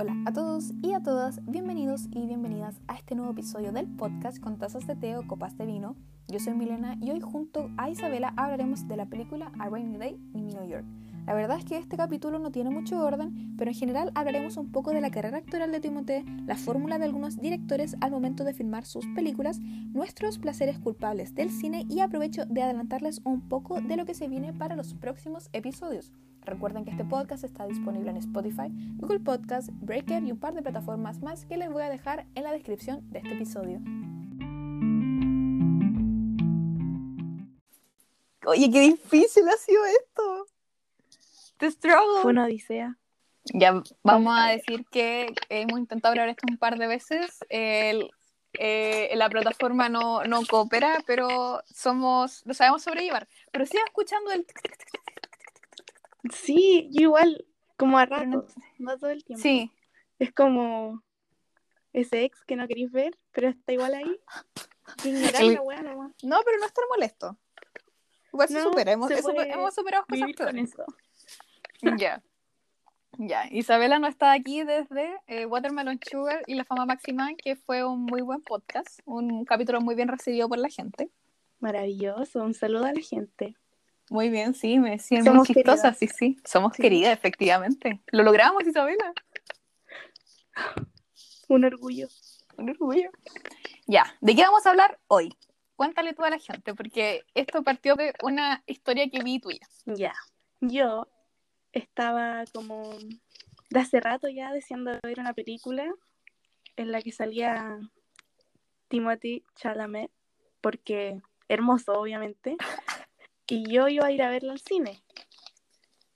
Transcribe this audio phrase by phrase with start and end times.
[0.00, 4.38] Hola a todos y a todas, bienvenidos y bienvenidas a este nuevo episodio del podcast
[4.38, 5.96] con tazas de té o copas de vino.
[6.28, 10.20] Yo soy Milena y hoy junto a Isabela hablaremos de la película A Rainy Day
[10.34, 10.84] in New York.
[11.26, 14.70] La verdad es que este capítulo no tiene mucho orden, pero en general hablaremos un
[14.70, 18.54] poco de la carrera actoral de Timothée, la fórmula de algunos directores al momento de
[18.54, 23.96] filmar sus películas, nuestros placeres culpables del cine y aprovecho de adelantarles un poco de
[23.96, 26.12] lo que se viene para los próximos episodios.
[26.48, 30.62] Recuerden que este podcast está disponible en Spotify, Google Podcast, Breaker y un par de
[30.62, 33.80] plataformas más que les voy a dejar en la descripción de este episodio.
[38.46, 40.46] Oye, qué difícil ha sido esto.
[41.58, 42.22] The struggle.
[42.22, 42.96] Fue una odisea.
[43.52, 47.44] Ya vamos a decir que hemos intentado grabar esto un par de veces.
[47.50, 48.10] El,
[48.54, 53.28] eh, la plataforma no, no coopera, pero somos, lo sabemos sobrellevar.
[53.52, 54.46] Pero sigan escuchando el
[56.32, 57.46] Sí, yo igual,
[57.76, 58.46] como a rato,
[58.78, 59.42] no todo el tiempo.
[59.42, 59.70] Sí.
[60.18, 61.02] Es como
[61.92, 64.20] ese ex que no queréis ver, pero está igual ahí.
[65.04, 66.12] Ignorar El- la weá nomás.
[66.22, 67.38] No, pero no estar molesto.
[68.32, 70.70] Igual se No, supera, hemos, se puede hemos superado cosas peores.
[70.72, 70.84] eso.
[71.98, 72.22] Ya.
[73.20, 77.84] Ya, Isabela no está aquí desde eh, Watermelon Sugar y La Fama Máxima, que fue
[77.84, 81.10] un muy buen podcast, un capítulo muy bien recibido por la gente.
[81.58, 83.56] Maravilloso, un saludo a la gente.
[84.10, 85.98] Muy bien, sí, me decían muy Somos chistosa, queridas.
[85.98, 86.40] sí, sí.
[86.44, 86.82] Somos Sí.
[86.82, 88.00] queridas, efectivamente.
[88.10, 89.12] Lo logramos, Isabela.
[91.48, 92.08] Un orgullo.
[92.56, 93.10] Un orgullo.
[93.86, 95.36] Ya, ¿de qué vamos a hablar hoy?
[95.76, 99.66] Cuéntale tú a la gente, porque esto partió de una historia que vi tuya.
[99.86, 100.12] Ya.
[100.60, 101.06] Yo
[101.72, 102.90] estaba como
[103.70, 105.86] de hace rato ya deseando ver una película
[106.76, 107.78] en la que salía
[108.88, 110.10] Timothy Chalamet,
[110.60, 112.56] porque hermoso, obviamente.
[113.48, 115.02] Y yo iba a ir a verla al cine.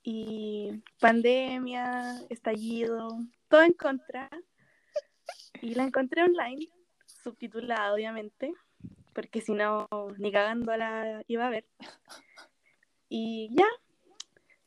[0.03, 3.17] Y pandemia, estallido,
[3.49, 4.29] todo en contra.
[5.61, 6.69] Y la encontré online,
[7.23, 8.53] subtitulada, obviamente,
[9.13, 11.65] porque si no, ni cagando la iba a ver.
[13.09, 13.67] Y ya,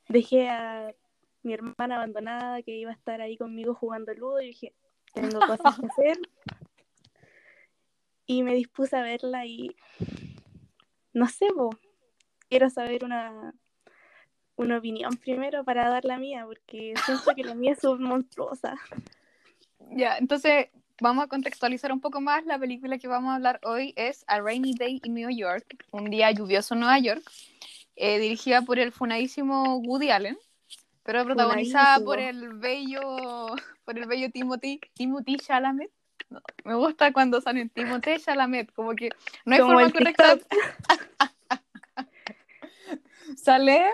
[0.08, 0.94] dejé a
[1.42, 4.74] mi hermana abandonada que iba a estar ahí conmigo jugando ludo y dije,
[5.14, 6.18] tengo cosas que hacer.
[8.26, 9.76] Y me dispuse a verla y
[11.12, 11.70] no sé, po,
[12.48, 13.54] quiero saber una,
[14.56, 18.74] una opinión primero para dar la mía, porque siento que la mía es monstruosa.
[19.90, 20.68] Ya, entonces
[21.00, 22.44] vamos a contextualizar un poco más.
[22.46, 26.10] La película que vamos a hablar hoy es A Rainy Day in New York, un
[26.10, 27.22] día lluvioso en Nueva York,
[27.96, 30.38] eh, dirigida por el funadísimo Woody Allen,
[31.02, 32.06] pero protagonizada Funadísimo.
[32.06, 33.46] por el bello,
[33.84, 35.90] por el bello Timothy, Timothy Chalamet.
[36.28, 39.10] No, me gusta cuando salen Timothy Chalamet, como que
[39.44, 40.38] no hay Como forma correcta.
[43.36, 43.92] Sale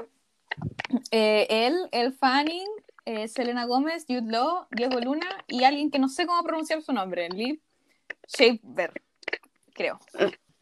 [1.10, 2.68] eh, él, el Fanning,
[3.04, 6.92] eh, Selena Gómez, Jude Law, Diego Luna y alguien que no sé cómo pronunciar su
[6.92, 7.60] nombre, Liv
[8.28, 8.92] Shaver,
[9.72, 9.98] creo.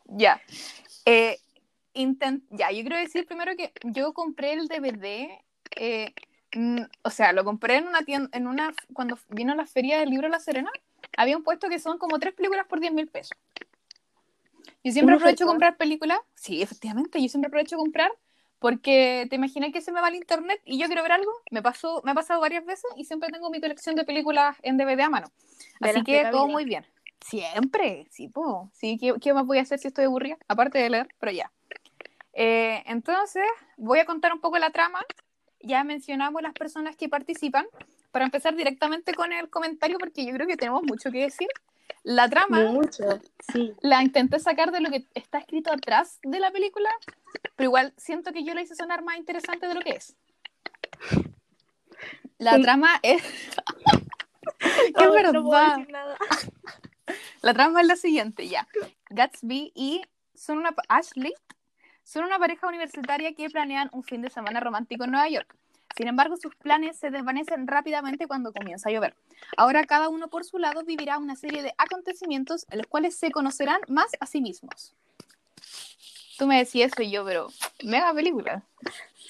[0.06, 0.40] Ya.
[1.04, 1.38] Eh,
[1.94, 5.38] intent- ya, yo quiero decir primero que yo compré el DVD,
[5.76, 6.14] eh,
[6.54, 10.10] mm, o sea, lo compré en una tienda, en una, cuando vino la feria del
[10.10, 10.70] libro La Serena,
[11.16, 13.36] había un puesto que son como tres películas por 10 mil pesos.
[14.82, 18.10] Yo siempre ¿Una aprovecho comprar películas, sí, efectivamente, yo siempre aprovecho comprar
[18.60, 21.62] porque te imaginas que se me va el internet y yo quiero ver algo, me
[21.62, 25.00] pasó, me ha pasado varias veces y siempre tengo mi colección de películas en DVD
[25.00, 25.32] a mano.
[25.80, 26.86] De Así que todo muy bien.
[27.20, 28.70] Siempre, sí, po.
[28.72, 30.36] Sí, ¿qué, qué más voy a hacer si estoy aburrida?
[30.46, 31.50] Aparte de leer, pero ya.
[32.34, 33.44] Eh, entonces,
[33.76, 35.04] voy a contar un poco la trama.
[35.60, 37.66] Ya mencionamos las personas que participan.
[38.10, 41.48] Para empezar directamente con el comentario, porque yo creo que tenemos mucho que decir.
[42.02, 43.20] La trama Mucho,
[43.52, 43.74] sí.
[43.82, 46.88] la intenté sacar de lo que está escrito atrás de la película,
[47.56, 50.16] pero igual siento que yo la hice sonar más interesante de lo que es.
[52.38, 52.62] La Sí.
[52.62, 53.22] trama es.
[54.58, 55.32] ¡Qué Ay, verdad!
[55.34, 56.16] No puedo decir nada.
[57.42, 58.68] La trama es la siguiente, ya.
[59.08, 60.02] Gatsby y
[60.34, 61.34] son una Ashley
[62.04, 65.54] son una pareja universitaria que planean un fin de semana romántico en Nueva York.
[65.96, 69.14] Sin embargo, sus planes se desvanecen rápidamente cuando comienza a llover.
[69.56, 73.30] Ahora cada uno por su lado vivirá una serie de acontecimientos en los cuales se
[73.30, 74.94] conocerán más a sí mismos.
[76.38, 77.48] Tú me decías eso y yo, pero
[77.84, 78.62] mega película.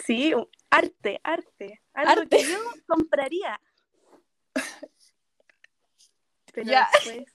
[0.05, 0.33] Sí,
[0.71, 1.81] arte, arte.
[1.95, 2.37] Algo Arte.
[2.37, 3.61] que yo compraría.
[6.53, 6.89] Pero Ya.
[6.93, 7.27] después,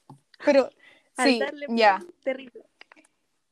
[0.44, 0.70] Pero
[1.18, 2.02] sí, ya.
[2.24, 2.66] terrible.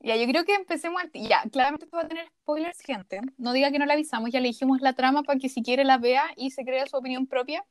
[0.04, 1.10] Ya, yo creo que empecemos al...
[1.14, 3.20] Ya, claramente esto va a tener spoilers, gente.
[3.38, 5.84] No diga que no le avisamos, ya le dijimos la trama para que si quiere
[5.84, 7.64] la vea y se crea su opinión propia.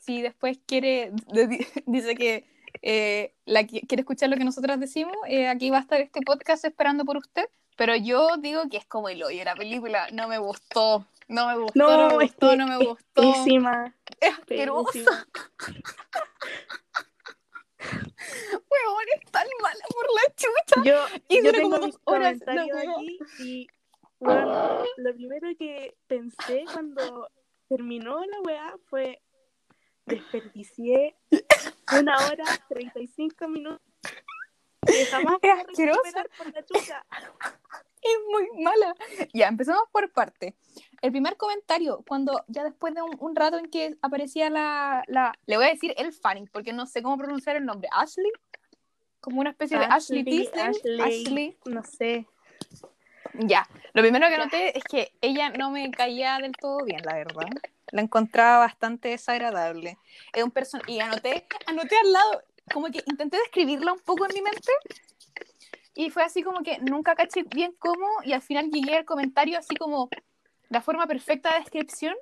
[0.00, 1.10] Si después quiere,
[1.86, 2.44] dice que
[2.82, 6.20] eh, la, qui- quiere escuchar lo que nosotras decimos, eh, aquí va a estar este
[6.22, 7.46] podcast esperando por usted.
[7.76, 11.56] Pero yo digo que es como el hoyo, la película no me gustó, no me
[11.58, 13.22] gustó, no, No, me gustó, no me es gustó.
[13.22, 13.94] Pésima.
[14.20, 14.98] es asqueroso.
[18.52, 20.82] Weón, es tan mala por la chucha.
[20.84, 23.68] Yo, Y yo tengo como mis dos horas, aquí y
[24.18, 27.30] bueno, lo primero que pensé cuando
[27.68, 29.22] terminó la weá fue
[30.04, 31.16] desperdicié
[31.98, 33.80] una hora 35 minutos
[34.86, 36.00] que jamás Es asqueroso.
[36.36, 37.06] por la chucha.
[38.02, 38.94] Es muy mala.
[39.34, 40.54] Ya, empezamos por parte.
[41.02, 45.32] El primer comentario, cuando ya después de un, un rato en que aparecía la, la.
[45.46, 47.88] Le voy a decir el Fanning, porque no sé cómo pronunciar el nombre.
[47.92, 48.30] Ashley.
[49.20, 50.70] Como una especie de Ashley, Tisdale.
[50.70, 51.58] Ashley, Ashley.
[51.66, 52.26] no sé.
[53.34, 57.14] Ya, lo primero que noté es que ella no me caía del todo bien, la
[57.14, 57.48] verdad.
[57.92, 59.98] La encontraba bastante desagradable.
[60.32, 62.42] Es un person y anoté, anoté al lado,
[62.72, 64.72] como que intenté describirla un poco en mi mente.
[66.00, 69.58] Y fue así como que nunca caché bien cómo, y al final llegué al comentario
[69.58, 70.08] así como
[70.70, 72.14] la forma perfecta de descripción.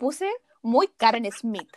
[0.00, 0.28] Puse
[0.62, 1.70] muy Karen Smith.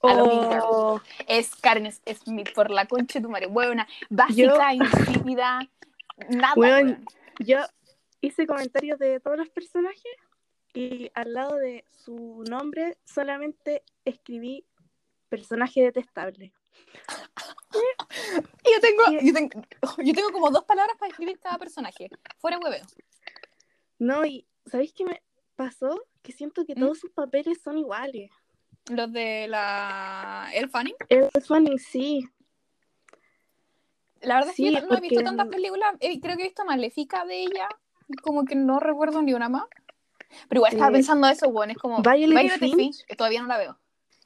[0.00, 3.48] Oh, Es Karen Smith por la concha de tu madre.
[3.48, 5.68] Huevona, básica, insípida,
[6.28, 6.54] nada.
[6.54, 7.04] Weón.
[7.40, 7.58] yo
[8.20, 10.14] hice comentarios de todos los personajes
[10.74, 14.64] y al lado de su nombre solamente escribí
[15.28, 16.52] personaje detestable.
[17.70, 19.50] Yo tengo, yo tengo,
[19.98, 22.08] yo tengo como dos palabras para describir cada personaje.
[22.38, 22.84] Fuera hueveo.
[23.98, 25.22] No, y ¿sabéis qué me
[25.56, 26.04] pasó?
[26.22, 26.80] Que siento que ¿Mm?
[26.80, 28.30] todos sus papeles son iguales.
[28.90, 30.94] Los de la El Fanning.
[31.08, 32.26] El Fanning sí.
[34.20, 35.94] La verdad Sí, es que yo no he visto tantas películas.
[36.00, 37.68] eh, creo que he visto Maléfica de ella.
[38.22, 39.64] Como que no recuerdo ni una más.
[40.48, 42.76] Pero igual estaba Eh, pensando eso, bueno, es como Violet Violet Finch.
[42.76, 43.78] Finch, que todavía no la veo.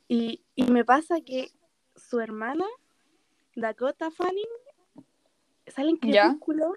[0.08, 1.50] Y, y me pasa que
[1.96, 2.64] su hermana,
[3.54, 4.44] Dakota Fanning,
[5.66, 5.96] sale en.
[5.98, 6.74] Crepúsculo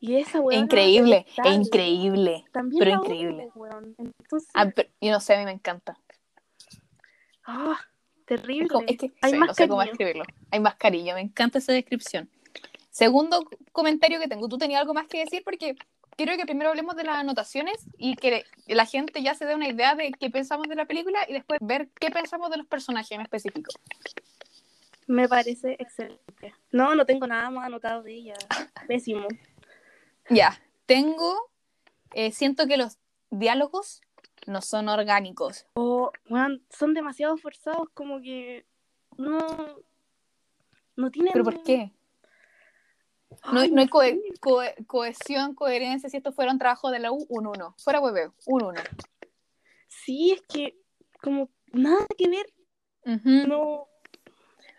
[0.00, 2.44] y esa weona increíble, es increíble.
[2.52, 3.48] También pero increíble.
[3.54, 3.94] weón.
[3.98, 5.98] Entonces, Ah, pero yo no sé, a mí me encanta.
[7.44, 7.78] ah,
[8.18, 8.68] Es, terrible.
[8.86, 9.92] es que Hay sí, más no sé cómo cariño.
[9.92, 10.24] escribirlo.
[10.50, 12.28] Hay más cariño, me encanta esa descripción.
[12.90, 15.42] Segundo comentario que tengo, ¿tú tenías algo más que decir?
[15.44, 15.76] Porque
[16.16, 19.68] quiero que primero hablemos de las anotaciones y que la gente ya se dé una
[19.68, 23.12] idea de qué pensamos de la película y después ver qué pensamos de los personajes
[23.12, 23.70] en específico.
[25.06, 26.54] Me parece excelente.
[26.72, 28.34] No, no tengo nada más anotado de ella.
[28.88, 29.26] Pésimo.
[30.28, 31.50] Ya, tengo,
[32.12, 32.98] eh, siento que los
[33.30, 34.00] diálogos
[34.46, 35.66] no son orgánicos.
[35.74, 38.66] O, weón, son demasiado forzados, como que
[39.16, 39.38] no.
[40.96, 41.32] No tienen.
[41.32, 41.92] ¿Pero por qué?
[43.52, 46.08] No, Ay, no hay cohe- cohe- cohesión, coherencia.
[46.08, 47.74] Si esto fuera un trabajo de la U, un 1.
[47.78, 48.80] Fuera hueveo, un 1.
[49.88, 50.76] Sí, es que,
[51.20, 52.46] como, nada que ver.
[53.46, 53.88] No.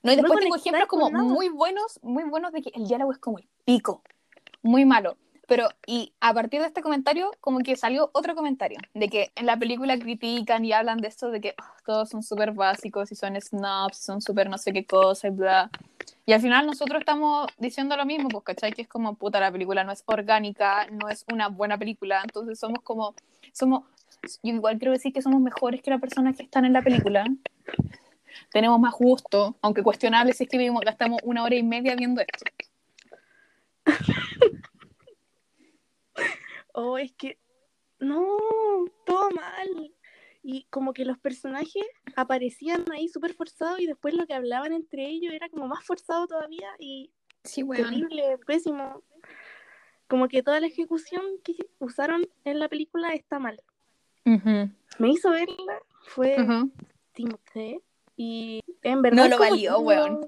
[0.08, 1.24] No, y después tengo ejemplos como nada.
[1.26, 4.02] muy buenos, muy buenos de que el diálogo es como el pico,
[4.64, 5.18] muy malo.
[5.48, 9.46] Pero, y a partir de este comentario, como que salió otro comentario, de que en
[9.46, 13.16] la película critican y hablan de esto, de que "Ah, todos son súper básicos y
[13.16, 15.70] son snobs, son súper no sé qué cosa y bla.
[16.26, 18.74] Y al final nosotros estamos diciendo lo mismo, pues, ¿cachai?
[18.74, 22.60] Que es como, puta, la película no es orgánica, no es una buena película, entonces
[22.60, 23.14] somos como,
[23.54, 23.84] somos,
[24.44, 27.26] yo igual quiero decir que somos mejores que las personas que están en la película,
[28.52, 32.22] tenemos más gusto, aunque cuestionable si es que vivimos, gastamos una hora y media viendo
[32.22, 32.46] esto.
[36.80, 37.40] Oh, es que.
[37.98, 38.38] No,
[39.04, 39.92] todo mal.
[40.44, 41.84] Y como que los personajes
[42.16, 46.28] aparecían ahí súper forzados y después lo que hablaban entre ellos era como más forzado
[46.28, 47.12] todavía y
[47.48, 49.04] Sí, terrible, pésimo.
[50.08, 53.62] Como que toda la ejecución que usaron en la película está mal.
[54.26, 56.36] Me hizo verla, fue
[57.14, 57.82] Timothée
[58.18, 60.28] y en verdad No lo valió, weón.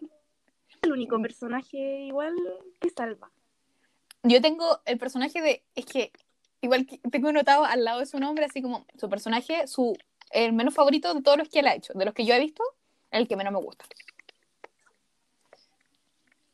[0.81, 2.36] El único personaje igual
[2.79, 3.29] que salva.
[4.24, 6.12] Yo tengo el personaje de, es que
[6.62, 9.98] igual que tengo notado al lado de su nombre, así como su personaje, su
[10.31, 12.39] el menos favorito de todos los que él ha hecho, de los que yo he
[12.39, 12.63] visto,
[13.12, 13.86] el que menos me gusta.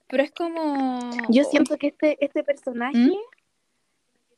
[0.07, 0.99] Pero es como...
[1.29, 3.17] Yo siento que este, este personaje ¿Mm?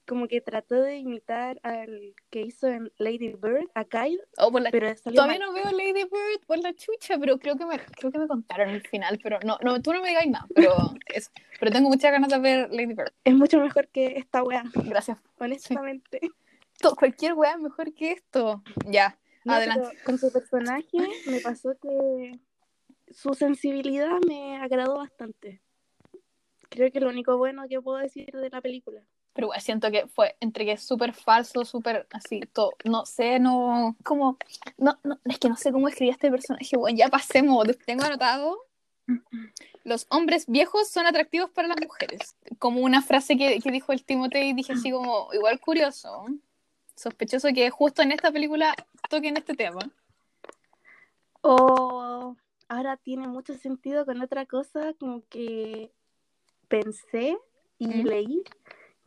[0.07, 4.61] Como que trató de imitar al que hizo en Lady Bird, a Kyle, Oh, por
[4.61, 5.39] la- pero Todavía mal.
[5.39, 8.69] no veo Lady Bird por la chucha, pero creo que me, creo que me contaron
[8.69, 10.71] el final, pero no, no, tú no me digas nada, pero,
[11.13, 13.11] es, pero tengo muchas ganas de ver Lady Bird.
[13.23, 15.19] Es mucho mejor que esta wea, Gracias.
[15.39, 16.21] honestamente.
[16.97, 18.63] Cualquier weá es mejor que esto.
[18.85, 19.97] Ya, No, adelante.
[20.05, 22.39] con su personaje me pasó que
[23.09, 25.61] su sensibilidad me agradó bastante.
[26.69, 29.01] Creo que lo único bueno que puedo decir de la película.
[29.37, 33.95] Pero siento que fue entre que es súper falso, súper así, todo, no sé, no,
[34.03, 34.39] como,
[34.79, 38.57] no, no, es que no sé cómo escribí este personaje, bueno, ya pasemos, tengo anotado,
[39.83, 44.03] los hombres viejos son atractivos para las mujeres, como una frase que, que dijo el
[44.03, 46.25] Timotei y dije así como, igual curioso,
[46.95, 48.73] sospechoso que justo en esta película
[49.07, 49.81] toquen este tema.
[51.41, 52.35] O
[52.69, 55.91] ahora tiene mucho sentido con otra cosa, como que
[56.67, 57.37] pensé
[57.77, 58.07] y ¿Mm?
[58.07, 58.43] leí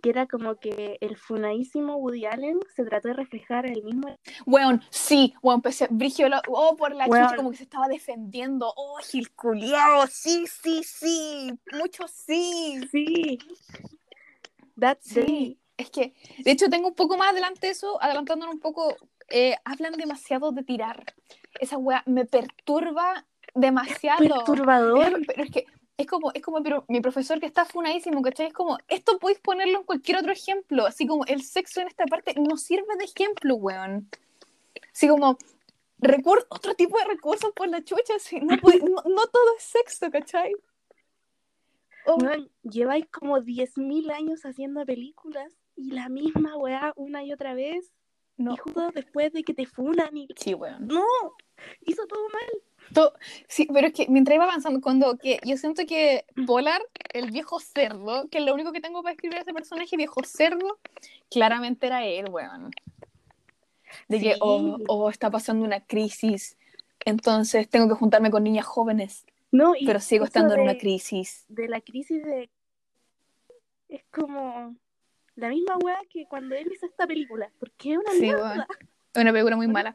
[0.01, 4.17] que era como que el funadísimo Woody Allen se trató de reflejar el mismo.
[4.47, 8.99] Weón, sí, weón, empecé, Brigio, oh, por la chucha, como que se estaba defendiendo, oh,
[9.03, 12.81] Gil culiao, sí, sí, sí, mucho sí.
[12.91, 13.39] Sí.
[14.79, 16.15] That's Sí, es que,
[16.45, 18.97] de hecho, tengo un poco más adelante eso, adelantándonos un poco,
[19.29, 21.05] eh, hablan demasiado de tirar.
[21.61, 24.19] Esa weá me perturba demasiado.
[24.21, 25.21] perturbador.
[25.21, 25.67] Es- pero es que
[26.01, 28.49] es como, es como pero mi profesor que está funadísimo, ¿cachai?
[28.49, 32.07] Es como, esto podéis ponerlo en cualquier otro ejemplo, así como el sexo en esta
[32.07, 34.09] parte no sirve de ejemplo, weón.
[34.93, 35.37] Así como,
[36.49, 40.11] otro tipo de recursos por la chucha, así, no, puede- no, no todo es sexo,
[40.11, 40.53] ¿cachai?
[42.07, 42.19] Oh,
[42.63, 47.93] lleváis como 10.000 años haciendo películas y la misma weá una y otra vez.
[48.39, 48.55] no.
[48.55, 50.29] Y justo después de que te funan y.
[50.37, 50.87] Sí, weón.
[50.87, 51.05] ¡No!
[51.83, 52.63] Hizo todo mal.
[52.95, 53.13] To-
[53.49, 56.81] Sí, pero es que mientras iba avanzando, cuando que yo siento que Polar,
[57.13, 60.21] el viejo cerdo, que es lo único que tengo para escribir a ese personaje, viejo
[60.25, 60.79] cerdo,
[61.31, 62.71] claramente era él, weón.
[64.09, 66.57] De que, oh, oh, está pasando una crisis,
[67.05, 71.45] entonces tengo que juntarme con niñas jóvenes, No, y pero sigo estando en una crisis.
[71.49, 72.51] De la crisis de.
[73.89, 74.77] Es como.
[75.37, 77.51] La misma weá que cuando él hizo esta película.
[77.59, 78.67] Porque es una Sí, mierda.
[79.15, 79.93] una película muy mala.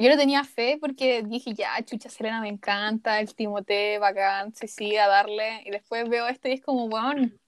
[0.00, 4.66] Yo no tenía fe porque dije, ya, chucha Selena me encanta, el Timote, bacán, sí,
[4.66, 5.62] sí, a darle.
[5.66, 7.38] Y después veo esto y es como, weón,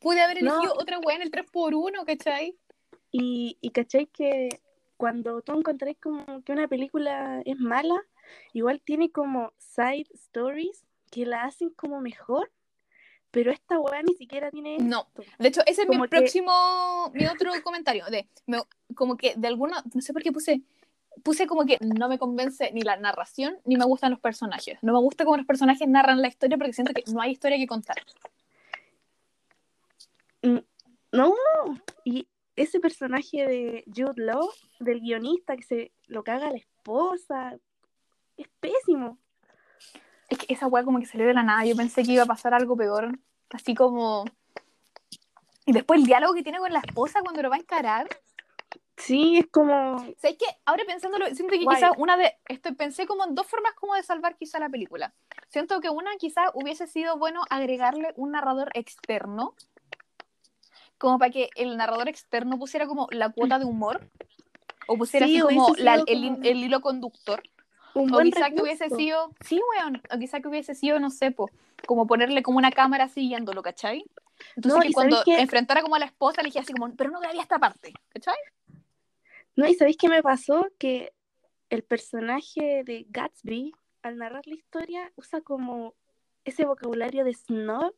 [0.00, 0.54] pude haber No.
[0.54, 2.56] elegido otra weá en el 3x1, ¿cachai?
[3.10, 4.48] Y, y cachai que
[4.96, 8.00] cuando tú encontrás como que una película es mala,
[8.54, 12.50] igual tiene como side stories que la hacen como mejor,
[13.30, 15.08] pero esta weá ni siquiera tiene No.
[15.14, 15.30] esto.
[15.38, 18.06] De hecho, ese es mi que- próximo, mi otro comentario.
[18.06, 18.62] De, me-
[18.94, 20.62] como que de alguna, no sé por qué puse,
[21.22, 24.78] puse como que no me convence ni la narración ni me gustan los personajes.
[24.82, 27.58] No me gusta cómo los personajes narran la historia porque siento que no hay historia
[27.58, 27.96] que contar.
[31.12, 31.34] No,
[32.04, 32.26] y
[32.56, 34.48] ese personaje de Jude Law,
[34.80, 37.58] del guionista que se lo caga a la esposa,
[38.36, 39.18] es pésimo.
[40.28, 41.64] Es que esa weá como que salió de la nada.
[41.64, 43.18] Yo pensé que iba a pasar algo peor.
[43.50, 44.24] Así como.
[45.66, 48.08] Y después el diálogo que tiene con la esposa cuando lo va a encarar.
[48.96, 49.98] Sí, es como.
[50.18, 50.46] ¿Sabes qué?
[50.64, 51.76] Ahora pensándolo, siento que Guay.
[51.76, 52.36] quizás una de.
[52.48, 55.12] Esto, pensé como en dos formas como de salvar quizá la película.
[55.48, 59.54] Siento que una quizás hubiese sido bueno agregarle un narrador externo.
[60.98, 64.08] Como para que el narrador externo pusiera como la cuota de humor.
[64.86, 67.42] O pusiera Sí, así como, la- sido el, como- el hilo conductor.
[67.94, 68.96] Un O quizá que hubiese recurso.
[69.02, 71.50] sido, sí, weón, o quizá que hubiese sido, no sé, po,
[71.86, 74.04] como ponerle como una cámara siguiéndolo, ¿cachai?
[74.56, 75.42] Entonces No, que cuando ¿sabes qué?
[75.42, 78.34] enfrentara como a la esposa le dije así como, pero no grabé esta parte, ¿cachai?
[79.56, 80.66] No, y ¿sabéis qué me pasó?
[80.78, 81.12] Que
[81.70, 85.94] el personaje de Gatsby, al narrar la historia, usa como
[86.44, 87.94] ese vocabulario de snob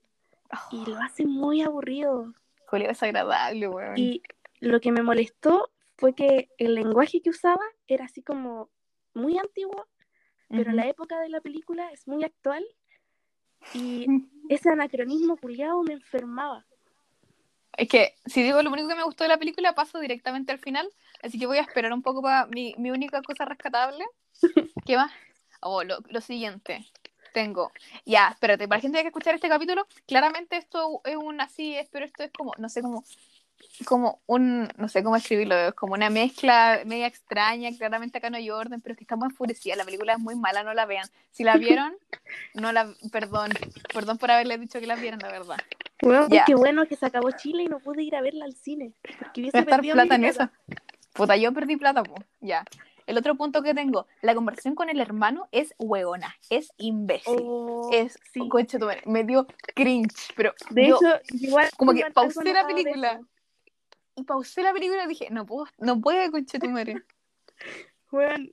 [0.71, 2.33] y lo hace muy aburrido.
[2.67, 3.97] Julio, desagradable, weón.
[3.97, 4.23] Y
[4.61, 8.71] lo que me molestó fue que el lenguaje que usaba era así como
[9.15, 9.87] muy antiguo,
[10.49, 12.65] pero la época de la película es muy actual
[13.73, 14.07] y
[14.49, 16.67] ese anacronismo culiado me enfermaba.
[17.77, 20.59] Es que si digo lo único que me gustó de la película, paso directamente al
[20.59, 20.89] final,
[21.25, 24.05] así que voy a esperar un poco para mi, mi única cosa rescatable.
[24.87, 25.13] ¿Qué más?
[25.61, 26.85] Oh, lo, lo siguiente.
[27.33, 27.73] Tengo.
[28.05, 31.89] Ya, espérate, para la gente que escuchar este capítulo, claramente esto es un así, es,
[31.89, 33.03] pero esto es como, no sé cómo,
[33.87, 38.37] como un, no sé cómo escribirlo, es como una mezcla media extraña, claramente acá no
[38.37, 41.09] hay orden, pero es que estamos enfurecidas, la película es muy mala, no la vean.
[41.33, 41.97] Si la vieron,
[42.55, 43.51] no la, perdón,
[43.93, 45.57] perdón por haberles dicho que la vieran, la verdad.
[46.03, 46.45] Bueno, Ya.
[46.45, 49.41] qué bueno que se acabó Chile y no pude ir a verla al cine, porque
[49.41, 50.49] hubiese perdido plata en eso.
[51.15, 52.15] Puta, yo perdí plata, po.
[52.41, 52.65] Ya.
[53.07, 57.39] El otro punto que tengo, la conversación con el hermano es hueona, es imbécil.
[57.43, 58.49] Oh, es, sí.
[58.49, 62.67] concha tu madre, me dio cringe, pero De yo, hecho, igual como que pausé la
[62.67, 63.21] película.
[64.17, 67.03] y pausé la película y dije, no puedo, no puede, concha tu madre.
[68.11, 68.47] Bueno,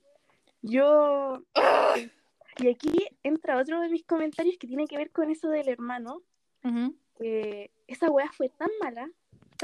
[0.62, 1.42] yo...
[2.58, 6.20] Y aquí entra otro de mis comentarios que tiene que ver con eso del hermano,
[7.16, 9.08] que esa weá fue tan mala,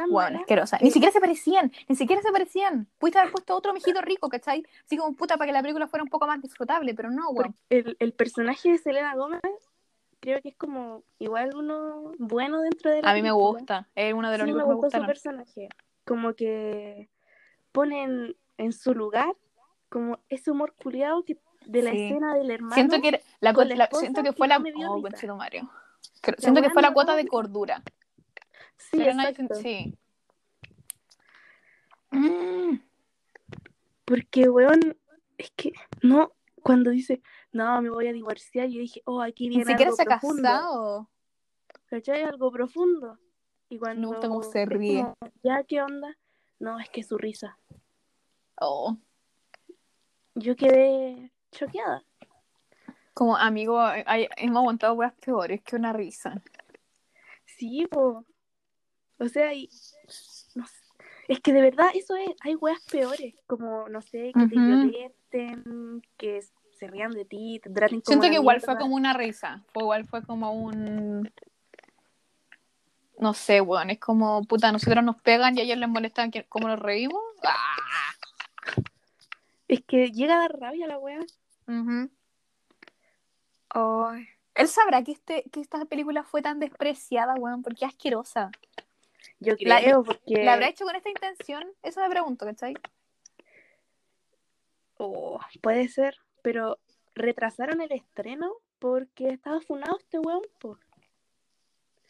[0.03, 0.79] tan Bueno, mala, asquerosa.
[0.81, 2.87] Ni siquiera se parecían, ni siquiera se parecían.
[2.99, 4.65] Pudiste haber puesto otro mijito rico, ¿cachai?
[4.85, 7.55] Así como puta para que la película fuera un poco más disfrutable, pero no, weón.
[7.71, 9.41] el, el personaje de Selena Gómez
[10.21, 13.59] creo que es como igual uno bueno dentro de la A mí me película.
[13.59, 15.69] gusta, es uno de los Sí, únicos me que me gustó su personaje.
[16.05, 17.09] Como que
[17.73, 19.35] ponen en su lugar
[19.89, 22.05] como ese humor culiado que de la Sí.
[22.07, 22.75] escena del hermano.
[22.75, 25.03] Siento que la, la la- siento que fue la me oh.
[26.21, 27.83] Creo- siento que fue la cuota de cordura.
[28.79, 29.55] Sí, Selena exacto.
[29.57, 29.99] dicen- sí.
[32.11, 32.81] Mm,
[34.05, 34.97] Porque, weón,
[35.37, 36.33] es que no,
[36.63, 37.21] cuando dice,
[37.53, 40.07] no, me voy a divorciar, yo dije, oh, aquí Ni viene siquiera algo se ha
[40.07, 40.43] profundo.
[40.43, 41.09] casado.
[41.87, 42.23] ¿Cachai?
[42.23, 43.19] Algo profundo.
[43.69, 45.03] Y cuando gusta cómo se ríe.
[45.03, 46.17] como, ya, ¿qué onda?
[46.59, 47.59] No, es que su risa.
[48.61, 48.97] Oh.
[50.35, 52.03] Yo quedé choqueada.
[53.13, 56.41] Como amigo, hay- hemos aguantado weas peores que una risa.
[57.45, 58.25] Sí, po.
[59.19, 59.69] O sea, y,
[60.55, 60.75] no sé.
[61.29, 64.67] es que de verdad eso es, hay weas peores, como, no sé, que te Ujú.
[64.67, 66.41] violenten, que
[66.79, 69.65] se rían de ti, te traten como Siento que igual fue como una risa.
[69.73, 71.31] Fue igual fue como un.
[73.19, 73.91] No sé, weón.
[73.91, 77.23] Es como, puta, nosotros nos pegan y a ellos les molestan que, cómo nos reímos.
[77.45, 77.55] ¡Ah!
[79.69, 81.21] Es que llega a dar rabia la wea.
[81.67, 82.11] Ujú.
[83.69, 84.27] Ay.
[84.55, 88.51] Él sabrá que, este, que esta película fue tan despreciada, weón, porque es asquerosa.
[89.41, 90.45] Yo La- creo, porque...
[90.45, 91.65] ¿La habrá hecho con esta intención?
[91.83, 92.75] Eso me pregunto, ¿cachai?
[94.97, 96.79] Oh, puede ser, pero
[97.15, 100.79] retrasaron el estreno porque estaba funado este weón, po.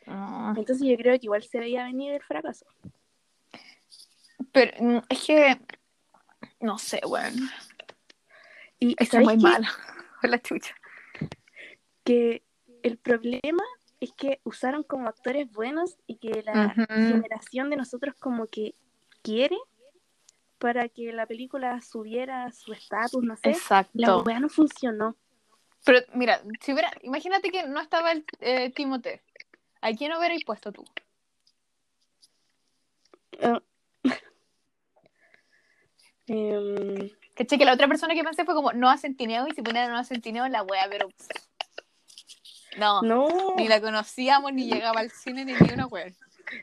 [0.06, 0.54] Ah.
[0.56, 2.64] Entonces yo creo que igual se veía venir el fracaso.
[4.52, 5.58] Pero mm, es que.
[6.60, 7.34] No sé, weón.
[8.80, 9.70] Y Está ¿sabéis muy mala.
[10.22, 10.74] La chucha.
[12.04, 12.42] que
[12.82, 13.62] el problema
[14.00, 18.74] es que usaron como actores buenos y que la generación de nosotros como que
[19.22, 19.56] quiere
[20.58, 23.50] para que la película subiera su estatus, no sé.
[23.50, 24.22] La Exacto.
[24.24, 25.16] weá no funcionó.
[25.84, 29.22] Pero mira, si hubiera, imagínate que no estaba el eh, Timothée.
[29.80, 30.84] ¿A quién hubierais puesto tú?
[33.40, 33.62] Ah.
[36.26, 37.58] Em, ¿Cachai?
[37.58, 40.04] Que la otra persona que pensé fue como Noah Centineo y si ponían a Noah
[40.04, 41.08] Centineo la wea, pero.
[42.78, 46.12] No, no, ni la conocíamos, ni llegaba al cine, ni ni una wea.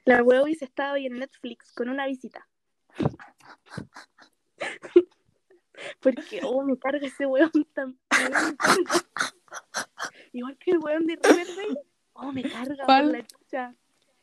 [0.06, 2.48] la weá hubiese estado ahí en Netflix con una visita.
[6.00, 8.00] Porque, oh, me carga ese weón tan.
[10.32, 11.80] Igual que el weón de Riverdale.
[12.14, 13.76] Oh, me carga por la chucha.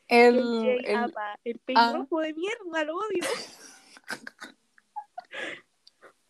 [0.09, 1.93] El, El, el- Apa, el Ah.
[2.23, 3.25] de mierda, lo odio.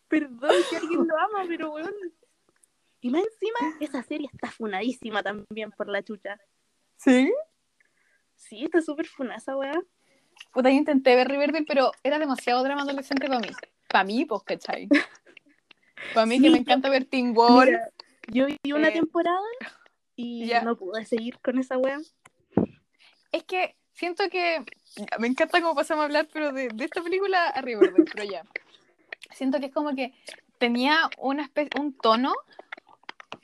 [0.07, 1.93] Perdón si alguien lo ama, pero weón.
[3.03, 6.39] Y más encima, esa serie está funadísima también por la chucha.
[6.95, 7.31] ¿Sí?
[8.35, 9.73] Sí, está súper funada esa weá.
[10.53, 13.49] Puta, yo intenté ver Riverdale, pero era demasiado drama adolescente para mí.
[13.89, 14.87] Para mí, pues, ¿cachai?
[16.13, 17.65] Para mí Sí, que me encanta ver Teen Wolf.
[17.65, 17.89] Mira,
[18.27, 19.39] yo vi una Eh, temporada
[20.15, 20.61] y ya.
[20.63, 21.99] no pude seguir con esa weá.
[23.31, 24.63] Es que siento que
[25.19, 28.43] me encanta cómo pasamos a hablar, pero de, de esta película a Riverdale, pero ya.
[29.31, 30.13] Siento que es como que
[30.57, 32.33] tenía una especie, un tono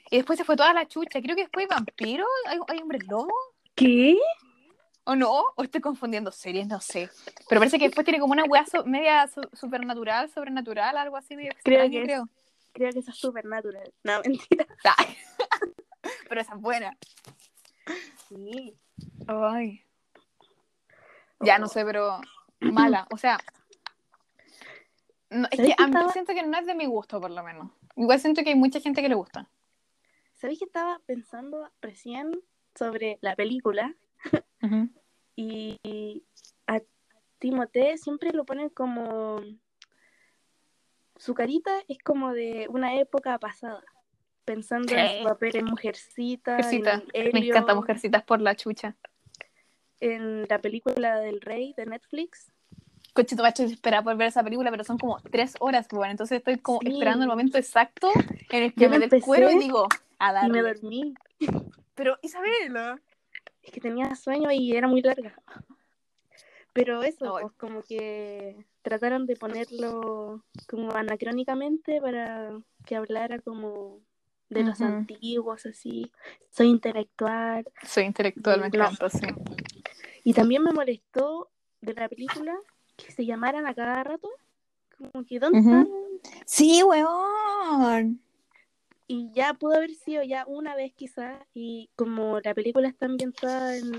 [0.09, 1.21] y después se fue toda la chucha.
[1.21, 3.33] Creo que después hay vampiros, hay, hay hombres lobo,
[3.75, 4.17] ¿Qué?
[5.05, 7.09] o no, o estoy confundiendo series, no sé.
[7.47, 11.35] Pero parece que después tiene como una weá so- media su- supernatural, sobrenatural, algo así
[11.35, 12.29] medio Creo extraño, que es- creo.
[12.73, 13.91] Creo que eso es supernatural.
[14.03, 14.65] No, mentira.
[14.85, 14.95] Ah.
[16.29, 16.97] pero esa es buena.
[18.29, 18.75] Sí.
[19.27, 19.83] Ay.
[21.41, 22.19] Ya no sé, pero
[22.59, 23.07] mala.
[23.11, 23.39] O sea,
[25.29, 27.43] no, es ¿Sabes que a mí siento que no es de mi gusto, por lo
[27.43, 27.71] menos.
[27.95, 29.47] Igual siento que hay mucha gente que le gusta.
[30.39, 32.31] ¿Sabéis que estaba pensando recién
[32.75, 33.93] sobre la película?
[35.35, 36.23] Y
[36.67, 36.81] a
[37.39, 39.41] Timothée siempre lo ponen como.
[41.17, 43.83] Su carita es como de una época pasada.
[44.45, 47.03] Pensando en su papel en Mujercita, Mujercita.
[47.13, 48.95] en Me encanta Mujercitas por la chucha.
[50.01, 52.51] en la película del Rey de Netflix.
[53.13, 56.57] Cochito Bacho desesperada por ver esa película, pero son como tres horas, bueno, entonces estoy
[56.59, 56.87] como Sí.
[56.93, 58.09] esperando el momento exacto
[58.49, 59.87] en el que Yo me dé el cuero y digo,
[60.19, 61.13] a Y me dormí.
[61.95, 63.01] Pero Isabela.
[63.63, 65.41] Es que tenía sueño y era muy larga.
[66.73, 73.99] Pero eso, pues como que trataron de ponerlo como anacrónicamente para que hablara como
[74.49, 76.11] de los antiguos, así.
[76.51, 77.65] Soy intelectual.
[77.83, 79.27] Soy intelectual, me encanta, sí.
[80.23, 81.49] Y también me molestó
[81.81, 82.55] de la película
[82.95, 84.29] que se llamaran a cada rato.
[84.97, 85.69] Como que, ¿dónde Ujú.
[85.69, 85.87] están?
[86.45, 88.21] Sí, weón.
[89.11, 91.41] Y ya pudo haber sido ya una vez quizás.
[91.55, 93.91] Y como la película está ambientada en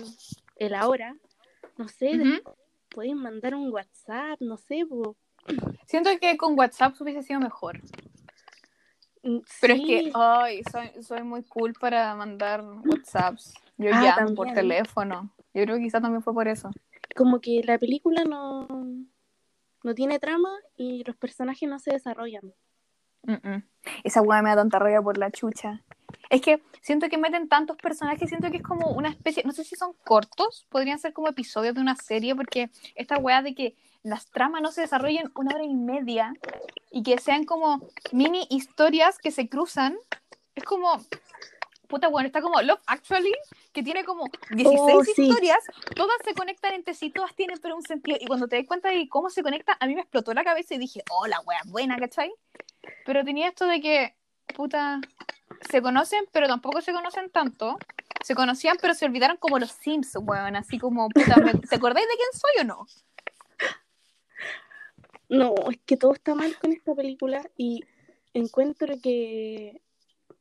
[0.55, 1.17] el ahora,
[1.77, 2.55] no sé, Ujú.
[2.91, 4.87] pueden mandar un WhatsApp, no sé.
[5.85, 7.81] Siento que con WhatsApp hubiese sido mejor.
[9.25, 13.55] Mm, Pero es que, ay, soy, soy muy cool para mandar WhatsApps.
[13.79, 15.35] Yo Ah, llamo por teléfono.
[15.53, 16.71] Yo creo que quizá también fue por eso.
[17.17, 18.69] como que la película no,
[19.83, 22.55] no tiene trama y los personajes no se desarrollan.
[24.05, 25.83] Esa weá me da tanta rabia por la chucha.
[26.29, 29.65] Es que siento que meten tantos personajes, siento que es como una especie, no sé
[29.65, 33.75] si son cortos, podrían ser como episodios de una serie, porque esta weá de que
[34.03, 36.33] las tramas no se desarrollen una hora y media
[36.91, 37.81] y que sean como
[38.13, 39.97] mini historias que se cruzan.
[40.55, 41.01] Es como,
[41.89, 43.35] puta, bueno, está como Love Actually,
[43.73, 45.23] que tiene como 16 Oh, sí.
[45.23, 48.19] historias, todas se conectan entre sí, todas tienen pero un sentido.
[48.21, 50.75] Y cuando te das cuenta de cómo se conectan, a mí me explotó la cabeza
[50.75, 52.33] y dije, oh, la wea buena, ¿cachai?
[53.05, 54.15] Pero tenía esto de que,
[54.55, 55.01] puta,
[55.71, 57.79] se conocen, pero tampoco se conocen tanto.
[58.23, 60.57] Se conocían, pero se olvidaron como los Sims, weón.
[60.57, 62.87] Así como, puta, ¿me- ¿te acordáis de quién soy o no?
[65.29, 67.85] No, es que todo está mal con esta película y
[68.35, 69.81] encuentro que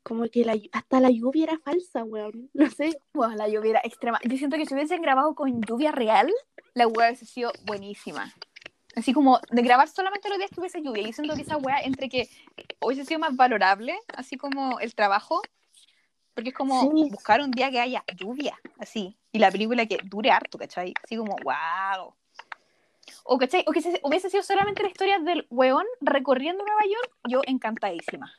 [0.02, 2.49] como que la, hasta la lluvia era falsa, weón.
[2.54, 2.99] No sé.
[3.13, 4.19] La lluvia era extrema.
[4.23, 6.32] Yo siento que si hubiesen grabado con lluvia real,
[6.73, 8.34] la weá hubiese sido buenísima.
[8.99, 11.03] Así como de grabar solamente los días que hubiese lluvia.
[11.03, 12.27] Yo siento que esa weá, entre que
[12.81, 15.41] hubiese sido más valorable, así como el trabajo,
[16.33, 17.07] porque es como Sí.
[17.09, 19.17] buscar un día que haya lluvia, así.
[19.31, 20.93] Y la película que dure harto, ¿cachai?
[21.01, 22.13] Así como, wow.
[23.23, 23.63] O, ¿cachai?
[23.67, 28.33] O que se- hubiese sido solamente la historia del weón recorriendo Nueva York, yo encantadísima.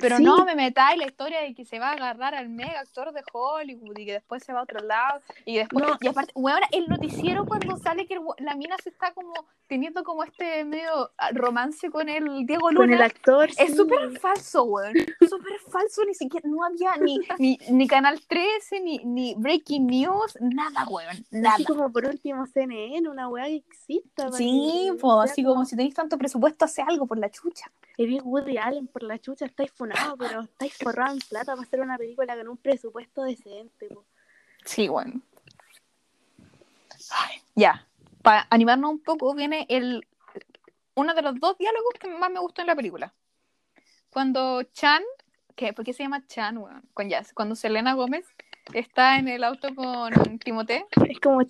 [0.00, 0.24] Pero Sí.
[0.24, 3.22] no me metáis la historia de que se va a agarrar al mega actor de
[3.32, 5.20] Hollywood y que después se va a otro lado.
[5.44, 5.96] Y después, No.
[6.00, 9.32] y aparte, weón, el noticiero cuando sale que el la mina se está como
[9.66, 12.86] teniendo como este medio ah, romance con el Diego Luna.
[12.86, 13.50] Con el actor.
[13.50, 13.74] Es sí.
[13.76, 14.94] súper falso, weón.
[15.28, 20.38] Súper falso, ni siquiera, no había ni, ni, ni Canal 13, ni, ni Breaking News,
[20.40, 21.54] nada, weón, nada.
[21.54, 24.32] Así como por último CNN, una weá que exista.
[24.32, 27.70] Sí, pues, así como si tenéis tanto presupuesto, hace algo por la chucha.
[27.96, 31.80] Eres Woody Allen por la chucha, estáis funados, pero estáis forrados en plata para hacer
[31.80, 33.88] una película con un presupuesto decente.
[33.88, 34.04] po.
[34.64, 35.20] Sí, bueno.
[37.10, 37.86] Ay, ya,
[38.22, 40.06] para animarnos un poco, viene el
[40.94, 43.14] uno de los dos diálogos que más me gustó en la película.
[44.10, 45.02] Cuando Chan,
[45.54, 46.82] que, ¿por qué se llama Chan, weón?
[46.92, 48.26] Con Jazz, cuando Selena Gómez
[48.74, 50.84] está en el auto con Timothée.
[51.08, 51.40] Es como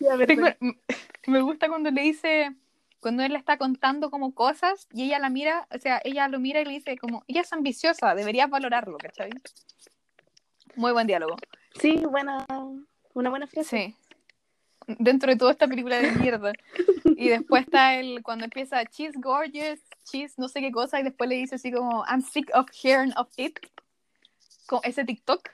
[0.00, 0.56] ya, perdón.
[0.60, 0.78] m-
[1.26, 2.54] me gusta cuando le dice,
[3.00, 6.40] cuando él le está contando como cosas y ella la mira, o sea, ella lo
[6.40, 9.30] mira y le dice como, ella es ambiciosa, deberías valorarlo, ¿cachai?
[10.74, 11.36] Muy buen diálogo.
[11.80, 12.46] Sí, buena,
[13.14, 13.94] una buena frase.
[14.86, 14.94] Sí.
[14.98, 16.52] Dentro de toda esta película de mierda.
[17.16, 19.80] Y después está el, cuando empieza, she's gorgeous,
[20.10, 23.12] she's no sé qué cosa, y después le dice así como, I'm sick of hearing
[23.16, 23.58] of it.
[24.66, 25.48] Como ese TikTok.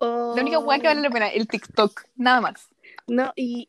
[0.00, 2.68] La única weá que vale la pena, el TikTok, nada más.
[3.06, 3.68] No, y,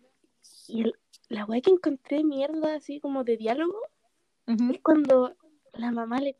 [0.67, 0.95] y el-
[1.29, 3.79] la weá que encontré mierda así como de diálogo
[4.47, 5.35] es cuando
[5.73, 6.37] la mamá le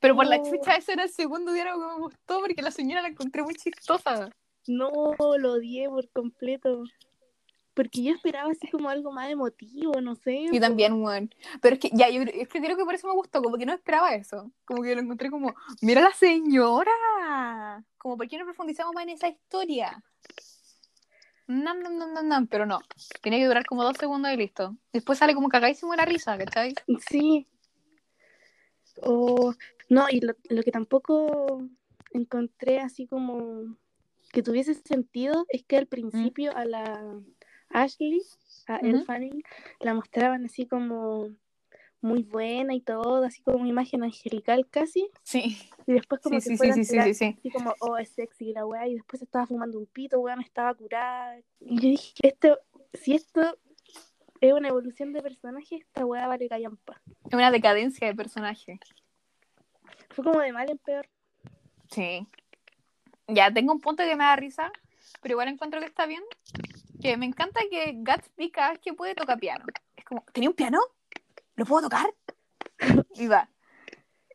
[0.00, 3.02] Pero por la chucha, ese era el segundo diálogo que me gustó porque la señora
[3.02, 4.30] la encontré muy chistosa.
[4.68, 4.90] no
[5.38, 6.84] lo odié por completo.
[7.74, 10.46] Porque yo esperaba así como algo más emotivo, no sé.
[10.50, 11.28] Yo también, weón.
[11.60, 13.58] Pero es que ya, yo creo- es que creo que por eso me gustó, como
[13.58, 14.50] que no esperaba eso.
[14.64, 16.90] Como que lo encontré como, mira la señora.
[17.98, 20.02] Como, ¿por qué no profundizamos más en esa historia?
[21.46, 22.80] Nam, nam, nam, nam, nam, pero no.
[23.22, 24.76] Tiene que durar como dos segundos y listo.
[24.92, 26.74] Después sale como cagadísimo de la risa, ¿cachai?
[27.08, 27.46] Sí.
[29.02, 29.54] O
[29.88, 31.62] no, y lo, lo que tampoco
[32.12, 33.76] encontré así como
[34.32, 37.20] que tuviese sentido es que al principio a la
[37.70, 38.20] Ashley,
[38.66, 39.04] a Elle.
[39.04, 39.42] Fanning,
[39.80, 41.30] la mostraban así como
[42.00, 46.50] muy buena y todo, así como una imagen angelical casi, Sí, y después como sí,
[46.50, 47.36] que sí, fue sí, sí, sí, sí, sí.
[47.38, 50.42] así como, oh, es sexy la weá, y después estaba fumando un pito, weá, me
[50.42, 51.38] estaba curada.
[51.60, 52.58] Y yo dije, esto,
[52.94, 53.58] si esto
[54.40, 57.00] es una evolución de personaje, esta weá vale callampa.
[57.26, 58.78] Es una decadencia de personaje.
[60.10, 61.08] Fue como de mal en peor.
[61.90, 62.26] Sí.
[63.28, 64.70] Ya, tengo un punto que me da risa,
[65.20, 66.22] pero igual encuentro que está bien.
[67.00, 69.64] Que me encanta que Gatsby cada vez que puede toca piano.
[69.96, 70.78] Es como, ¿tenía un piano?
[71.56, 72.06] ¿Lo puedo tocar?
[73.14, 73.48] Y va.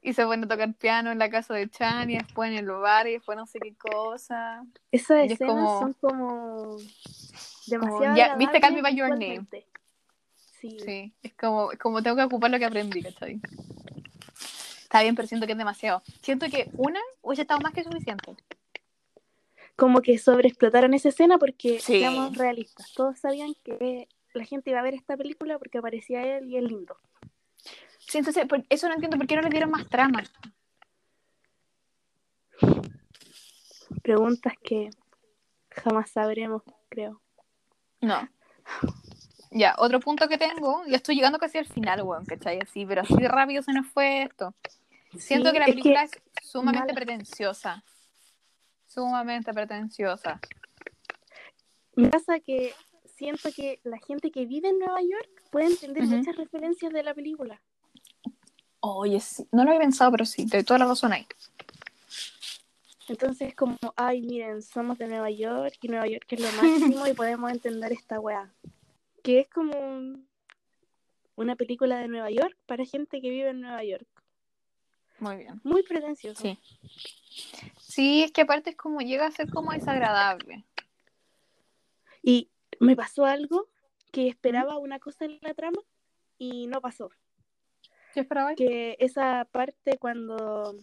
[0.01, 2.65] Y se pone a tocar piano en la casa de Chan y después en el
[2.71, 4.65] bar y después no sé qué cosa.
[4.91, 6.77] Esas Y es escenas como- son como
[7.67, 8.15] demasiado.
[8.15, 9.45] ya, ¿viste Call Me By Your Name?
[10.35, 10.77] Sí.
[10.79, 13.39] Sí, es como, es como tengo que ocupar lo que aprendí, ¿cachai?
[14.83, 16.01] Está bien, pero siento que es demasiado.
[16.23, 18.35] Siento que una hubiese estado más que suficiente.
[19.75, 21.99] Como que sobreexplotaron esa escena porque, Sí.
[21.99, 26.47] seamos realistas, todos sabían que la gente iba a ver esta película porque aparecía él
[26.49, 26.97] y es lindo.
[28.11, 30.21] Sí, entonces, por- eso no entiendo por qué no le dieron más trama.
[34.03, 34.89] Preguntas que
[35.69, 37.21] jamás sabremos, creo.
[38.01, 38.27] No.
[39.51, 42.59] Ya, otro punto que tengo, ya estoy llegando casi al final, weón, ¿cachai?
[42.61, 44.53] Así, pero así de rápido se nos fue esto.
[45.17, 46.93] Siento Sí, que la es película es sumamente mala.
[46.93, 47.81] pretenciosa.
[48.87, 50.41] Sumamente pretenciosa.
[51.95, 52.73] Me pasa que
[53.05, 57.13] siento que la gente que vive en Nueva York puede entender muchas referencias de la
[57.13, 57.61] película.
[58.81, 61.25] Oye, sí, no lo había pensado, pero sí, de toda la razón ahí.
[63.07, 67.13] Entonces como, ay, miren, somos de Nueva York y Nueva York es lo máximo y
[67.15, 68.49] podemos entender esta weá.
[69.23, 70.27] Que es como un-
[71.35, 74.07] una película de Nueva York para gente que vive en Nueva York.
[75.19, 75.59] Muy bien.
[75.63, 76.41] Muy pretencioso.
[76.41, 76.57] Sí.
[77.79, 80.63] Sí, es que aparte es como llega a ser como desagradable.
[82.23, 83.67] Y me pasó algo
[84.11, 85.79] que esperaba una cosa en la trama
[86.37, 87.11] y no pasó.
[88.55, 90.75] Que esa parte cuando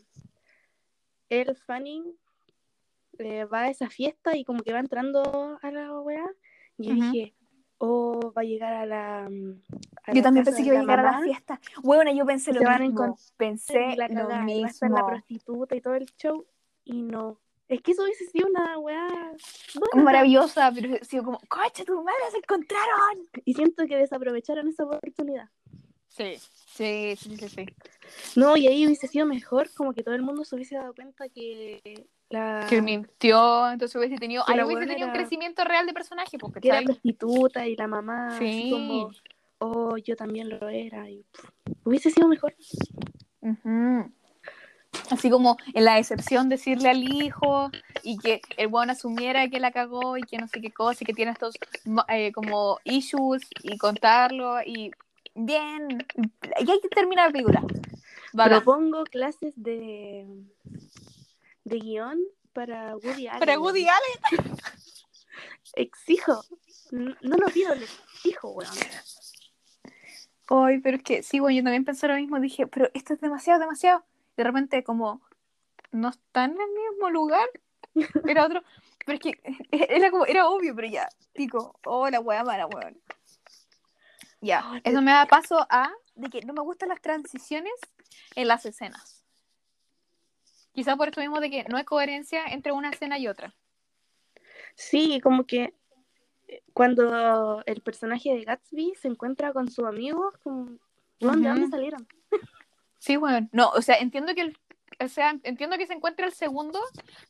[1.29, 2.05] el Fanning
[3.19, 6.25] eh, va a esa fiesta y como que va entrando a la weá,
[6.79, 7.03] yo Ujú.
[7.03, 7.35] dije,
[7.79, 9.29] oh, va a llegar a la.
[9.29, 9.61] mm,
[10.05, 11.61] a Yo la también pensé que iba a llegar a la fiesta.
[11.83, 13.19] Bueno, yo pensé lo Se mismo.
[13.37, 15.07] Pensé y la lo cagada, y va a estar la mismo.
[15.07, 16.47] prostituta y todo el show,
[16.85, 17.41] y no.
[17.69, 19.07] Es que eso hubiese sido una weá.
[19.75, 20.03] buena.
[20.03, 23.29] Maravillosa, pero sido como, ¡coche, tu madre se encontraron!
[23.45, 25.51] Y siento que desaprovecharon esa oportunidad.
[26.19, 27.67] Sí, sí, sí, sí, sí.
[28.37, 31.29] No, y ahí hubiese sido mejor, como que todo el mundo se hubiese dado cuenta
[31.29, 32.67] que la.
[32.69, 36.69] Que mintió, entonces hubiese tenido, ahí hubiese tenido un crecimiento real de personaje, porque que
[36.69, 38.71] era prostituta y la mamá así Sí.
[38.71, 39.11] como,
[39.59, 41.09] oh, yo también lo era.
[41.09, 41.45] Y, pff,
[41.85, 42.55] hubiese sido mejor.
[43.41, 44.13] Ujú.
[45.11, 47.71] Así como en la decepción decirle al hijo
[48.03, 51.07] y que el weón asumiera que la cagó y que no sé qué cosa y
[51.07, 51.55] que tiene estos
[52.09, 54.91] eh, como issues y contarlo y
[55.39, 56.07] bien.
[56.61, 57.63] Y ahí termina la película.
[58.33, 60.27] Propongo clases de,
[61.65, 62.21] de guion
[62.53, 63.41] para Woody Allen.
[63.41, 64.57] Para Woody Allen.
[65.75, 66.43] Exijo.
[66.91, 68.71] No lo pido, le exijo, weón.
[70.49, 72.41] Ay, pero es que sí, bueno, yo también pensé lo mismo.
[72.41, 74.05] Dije, pero esto es demasiado, demasiado.
[74.37, 75.21] De repente, como,
[75.93, 77.49] no está en el mismo lugar.
[78.27, 78.63] Era otro.
[79.05, 79.41] Pero es que
[79.73, 81.79] era como, era obvio, pero ya, pico.
[81.85, 82.99] Oh, la wea mala, weón.
[84.41, 87.73] Ya, eso me da paso a de que no me gustan las transiciones
[88.35, 89.25] en las escenas.
[90.73, 93.55] Quizá por esto mismo de que no hay coherencia entre una escena y otra.
[94.77, 95.75] Sí, como que
[96.47, 100.79] eh, cuando el personaje de Gatsby se encuentra con su amigo, como,
[101.21, 101.71] weón, ¿de dónde Ujú.
[101.71, 102.09] salieron?
[102.99, 103.49] Sí, bueno.
[103.53, 104.59] No, o sea, entiendo que el,
[105.01, 106.81] o sea, entiendo que se encuentra el segundo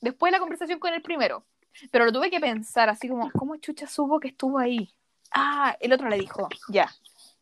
[0.01, 1.47] después de la conversación con el primero.
[1.91, 4.93] Pero lo tuve que pensar, así como, ¿cómo Chucha supo que estuvo ahí?
[5.33, 6.49] Ah, el otro le dijo.
[6.69, 6.91] Ya.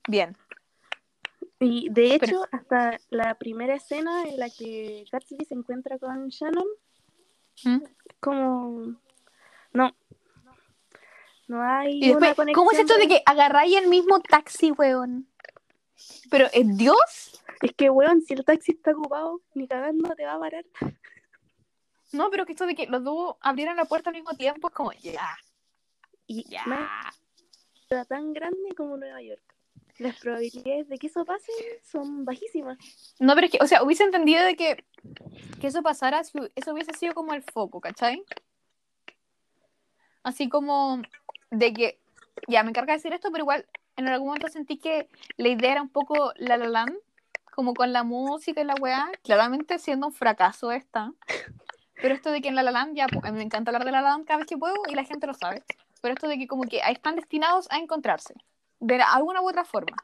[0.09, 0.37] Bien.
[1.59, 6.29] Y de hecho, Pero- hasta la primera escena en la que Gatsby se encuentra con
[6.29, 6.67] Shannon,
[7.65, 7.79] ¿Mm?
[8.21, 8.97] como
[9.73, 9.97] no
[11.49, 14.73] no hay Y después, una conexión ¿cómo es esto de que agarráis el mismo taxi,
[14.73, 15.29] weón?
[16.31, 17.41] Pero, ¿es Dios?
[17.63, 20.65] es que weón si el taxi está ocupado ni cagando te va a parar
[22.13, 24.75] No, pero que esto de que los dos abrieran la puerta al mismo tiempo es
[24.75, 25.39] como, ya,
[26.27, 26.65] y ya.
[28.09, 29.43] Tan grande como Nueva York
[29.99, 32.77] las probabilidades de que eso pase son bajísimas
[33.19, 34.85] No, pero es que, o sea, hubiese entendido de que,
[35.61, 38.23] que eso pasara si eso hubiese sido como el foco, ¿cachai?
[40.23, 41.01] Así como
[41.51, 41.99] de que,
[42.49, 45.73] ya me encarga de decir esto, pero igual en algún momento sentí que la idea
[45.73, 46.85] era un poco La La
[47.55, 51.13] como con la música y la weá, claramente siendo un fracaso esta.
[52.03, 54.03] Pero esto de que en La La Land, ya, pues, me encanta hablar de La
[54.03, 55.63] La Land cada vez que puedo y la gente lo sabe.
[56.01, 58.35] Pero esto de que como que están destinados a encontrarse,
[58.81, 59.97] de alguna u otra forma.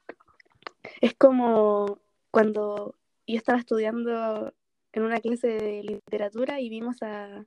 [1.01, 1.99] es como
[2.31, 4.53] cuando yo estaba estudiando
[4.93, 7.47] en una clase de literatura y vimos a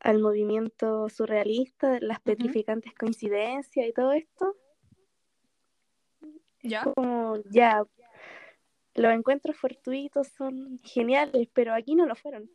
[0.00, 4.54] al movimiento surrealista, las petrificantes coincidencias y todo esto,
[6.62, 6.84] ¿Ya?
[6.84, 7.84] como ya
[8.94, 12.48] los encuentros fortuitos son geniales, pero aquí no lo fueron.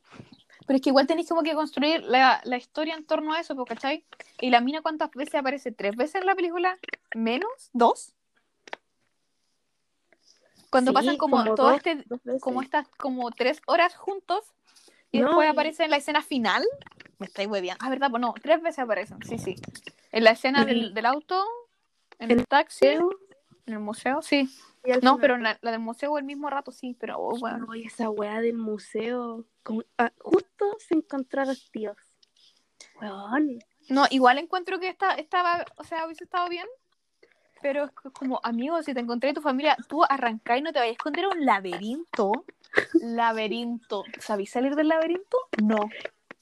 [0.67, 3.55] Pero es que igual tenéis como que construir la, la historia en torno a eso,
[3.65, 4.05] ¿cachai?
[4.39, 5.71] Y la mina, ¿cuántas veces aparece?
[5.71, 6.77] ¿Tres veces en la película?
[7.15, 7.69] ¿Menos?
[7.73, 8.13] ¿Dos?
[10.69, 14.45] Cuando Sí, pasan como, como todo dos- este, dos como estas, como tres horas juntos,
[15.11, 16.63] y No, después aparece en la escena final.
[17.19, 17.83] Me estáis hueviando.
[17.85, 18.09] Ah, ¿verdad?
[18.09, 19.55] Pues no, tres veces aparecen, sí, sí.
[20.13, 21.43] En la escena del, del auto,
[22.19, 23.03] en el taxi, en
[23.65, 24.49] el museo, sí.
[24.83, 27.67] Y No, pero la, la del museo el mismo rato, sí, pero oh, bueno.
[27.71, 29.45] Ay, esa weá del museo.
[29.97, 31.97] ah, justo se encontraron tíos.
[32.99, 33.59] Weón.
[33.89, 36.67] No, igual encuentro que esta, estaba, o sea, hubiese estado bien,
[37.61, 40.93] pero es como, amigo, si te encontré tu familia, tú arrancás y no te vayas
[40.93, 42.45] a esconder a un laberinto.
[42.93, 44.03] Laberinto.
[44.19, 45.37] ¿Sabéis salir del laberinto?
[45.61, 45.89] No.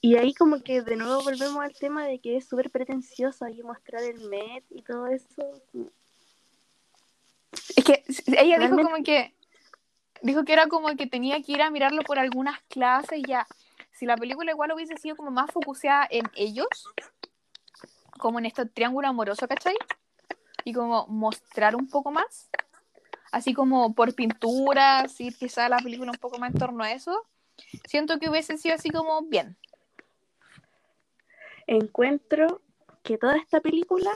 [0.02, 3.62] Y ahí como que de nuevo volvemos al tema de que es súper pretencioso ahí
[3.64, 5.62] mostrar el Met y todo eso.
[7.76, 9.36] Es que ella dijo Realmente- como que,
[10.22, 13.48] dijo que era como que tenía que ir a mirarlo por algunas clases ya.
[13.92, 16.68] Si la película igual hubiese sido como más focuseada en ellos,
[18.18, 19.76] como en este triángulo amoroso, ¿cachai?
[20.64, 22.50] Y como mostrar un poco más,
[23.32, 27.26] así como por pinturas, y quizá la película un poco más en torno a eso,
[27.88, 29.58] siento que hubiese sido así como bien.
[31.68, 32.62] Encuentro
[33.04, 34.12] que toda esta película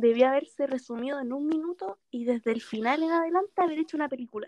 [0.00, 4.08] debía haberse resumido en un minuto y desde el final en adelante haber hecho una
[4.08, 4.46] película.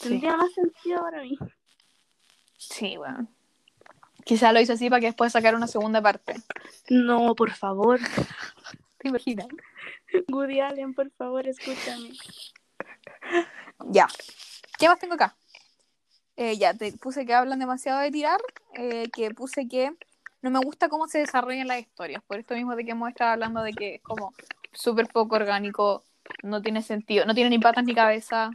[0.00, 1.38] Tendría más sentido para mí.
[2.56, 3.28] Sí, bueno.
[4.24, 6.34] Quizá lo hizo así para que después sacar una segunda parte.
[6.88, 7.98] No, por favor.
[8.98, 9.48] ¿Te imaginas?
[10.28, 12.10] Woody Allen, por favor, escúchame.
[13.86, 14.06] Ya.
[14.78, 15.36] ¿Qué más tengo acá?
[16.36, 18.40] Eh, ya, te puse que hablan demasiado de tirar,
[18.74, 19.92] eh, que puse que
[20.42, 23.32] no me gusta cómo se desarrollan las historias, por esto mismo de que hemos estado
[23.32, 24.32] hablando de que es como
[24.72, 26.04] súper poco orgánico,
[26.42, 28.50] no tiene sentido, no tiene ni patas ni cabeza,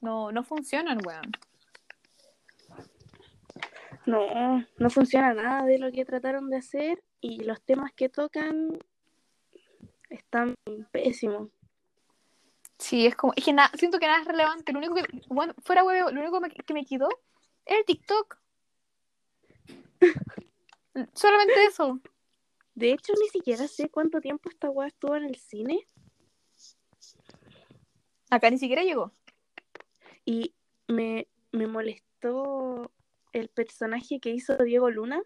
[0.00, 1.30] no, no funcionan, weón.
[4.06, 8.78] No, no funciona nada de lo que trataron de hacer y los temas que tocan
[10.08, 10.54] están
[10.90, 11.50] pésimos.
[12.78, 15.52] Sí, es como, es que nada, siento que nada es relevante, lo único que, bueno,
[15.64, 17.08] fuera huevo, lo único me- que me quedó
[17.66, 18.38] es el TikTok.
[21.12, 22.00] Solamente eso.
[22.74, 25.86] De hecho, ni siquiera sé cuánto tiempo esta weá estuvo en el cine
[28.30, 29.12] Acá ni siquiera llegó.
[30.24, 30.54] y
[30.86, 32.92] me, me molestó
[33.32, 35.22] el personaje que hizo Diego Luna.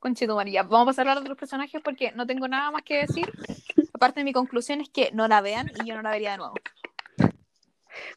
[0.00, 2.82] Conchito María, vamos a pasar a hablar de otros personajes porque no tengo nada más
[2.82, 3.32] que decir.
[3.92, 6.38] Aparte de mi conclusión es que no la vean y yo no la vería de
[6.38, 6.54] nuevo.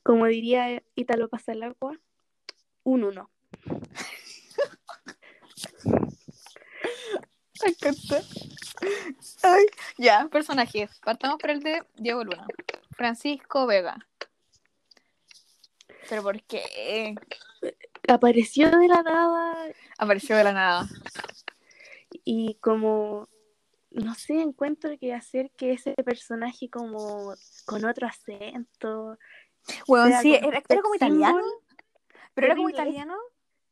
[0.03, 1.97] Como diría Italo Pasalagua,
[2.83, 3.29] un uno.
[7.63, 8.21] Me encanta.
[9.43, 9.65] Ay,
[9.97, 10.89] ya, personajes.
[11.03, 12.45] Partamos por el de Diego Luna.
[12.91, 13.97] Francisco Vega.
[16.09, 17.15] ¿Pero por qué?
[18.07, 19.55] Apareció de la nada
[19.97, 20.87] Apareció de la nada.
[22.23, 23.27] y como,
[23.91, 27.33] no sé, encuentro que hacer que ese personaje como
[27.65, 29.17] con otro acento.
[29.87, 31.43] Bueno, sí, era, era como italiano.
[32.33, 33.17] Pero era como italiano.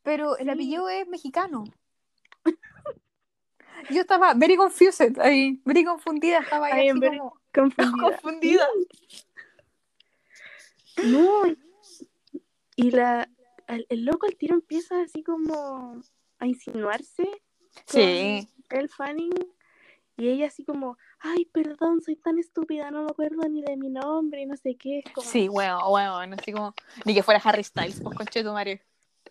[0.03, 1.63] Pero el apellido es mexicano.
[3.89, 8.01] Yo estaba very confused ahí, very confundida, estaba ahí así como Confundida.
[8.01, 8.67] confundida.
[11.03, 11.43] No,
[12.75, 13.29] y la,
[13.67, 16.01] el, el loco al tiro empieza así como
[16.39, 17.29] a insinuarse
[17.85, 19.33] Sí, el Fanning
[20.17, 23.89] y ella así como, ay, perdón, soy tan estúpida, no me acuerdo ni de mi
[23.89, 25.03] nombre y no sé qué.
[25.13, 28.81] Como, sí, bueno, bueno, así como, ni que fuera Harry Styles, pues conche tu madre.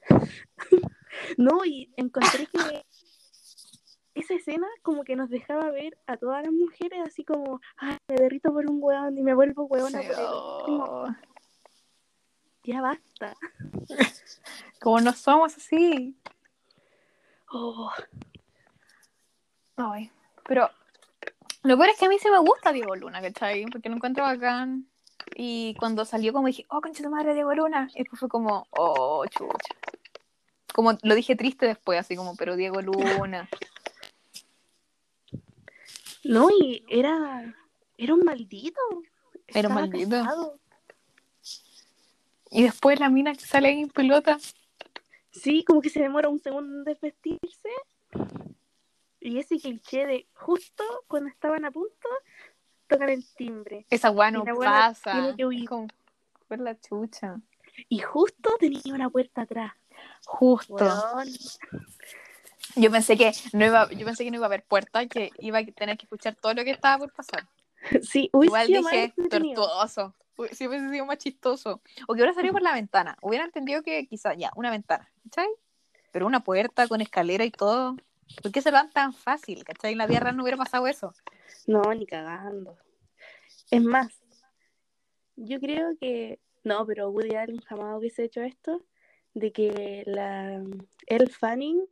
[1.39, 2.85] No, y encontré que
[4.25, 8.17] esa escena como que nos dejaba ver a todas las mujeres así como, ay, me
[8.17, 10.27] derrito por un hueón y me vuelvo hueona Sí, por él.
[10.65, 11.17] Como,
[12.65, 13.37] ya basta.
[14.81, 16.15] Como no somos así.
[17.51, 17.91] Oh,
[19.77, 20.11] Ay,
[20.47, 20.71] pero
[21.63, 23.65] lo peor es que a mí sí me gusta Diego Luna, ¿cachai?
[23.67, 24.89] Porque lo encuentro bacán.
[25.37, 27.89] Y cuando salió como dije, oh, concha tu madre, Diego Luna.
[27.95, 29.75] Y después fue como, oh, chucha.
[30.75, 33.49] Como lo dije triste después, así como, pero Diego Luna.
[36.25, 37.55] No, y era,
[37.97, 38.81] era un maldito.
[39.49, 40.11] Era un maldito.
[40.11, 40.59] casado.
[42.51, 44.39] Y después la mina que sale ahí en pelota.
[45.31, 47.69] Sí, como que se demora un segundo en desvestirse.
[49.21, 52.09] Y ese cliché de justo cuando estaban a punto,
[52.87, 53.87] tocan el timbre.
[53.91, 55.13] Esa weá no pasa.
[55.13, 55.63] tiene que huir.
[55.63, 55.89] Es como,
[56.47, 57.41] fue la chucha.
[57.89, 59.73] Y justo tenía una puerta atrás.
[60.27, 60.75] Justo.
[60.75, 61.29] Weón.
[62.77, 65.59] Yo pensé que no iba, yo pensé que no iba a haber puerta, que iba
[65.59, 67.47] a tener que escuchar todo lo que estaba por pasar.
[68.03, 70.15] Sí, hubiese Igual más dije, tortuoso.
[70.37, 71.83] Uy, Si hubiese sido más chistoso.
[72.09, 73.17] O que hubiera salido por la ventana.
[73.21, 75.49] Hubiera entendido que quizá ya, una ventana, ¿cachai?
[76.11, 77.97] Pero una puerta con escalera y todo.
[78.43, 79.65] ¿Por qué se van tan fácil?
[79.65, 79.93] ¿Cachai?
[79.93, 81.13] En la real no hubiera pasado eso.
[81.67, 82.79] No, ni cagando.
[83.71, 84.09] Es más,
[85.37, 86.41] yo creo que.
[86.63, 88.83] No, pero Woody Allen jamás hubiese hecho esto.
[89.35, 90.63] De que la
[91.07, 91.85] el Fanning,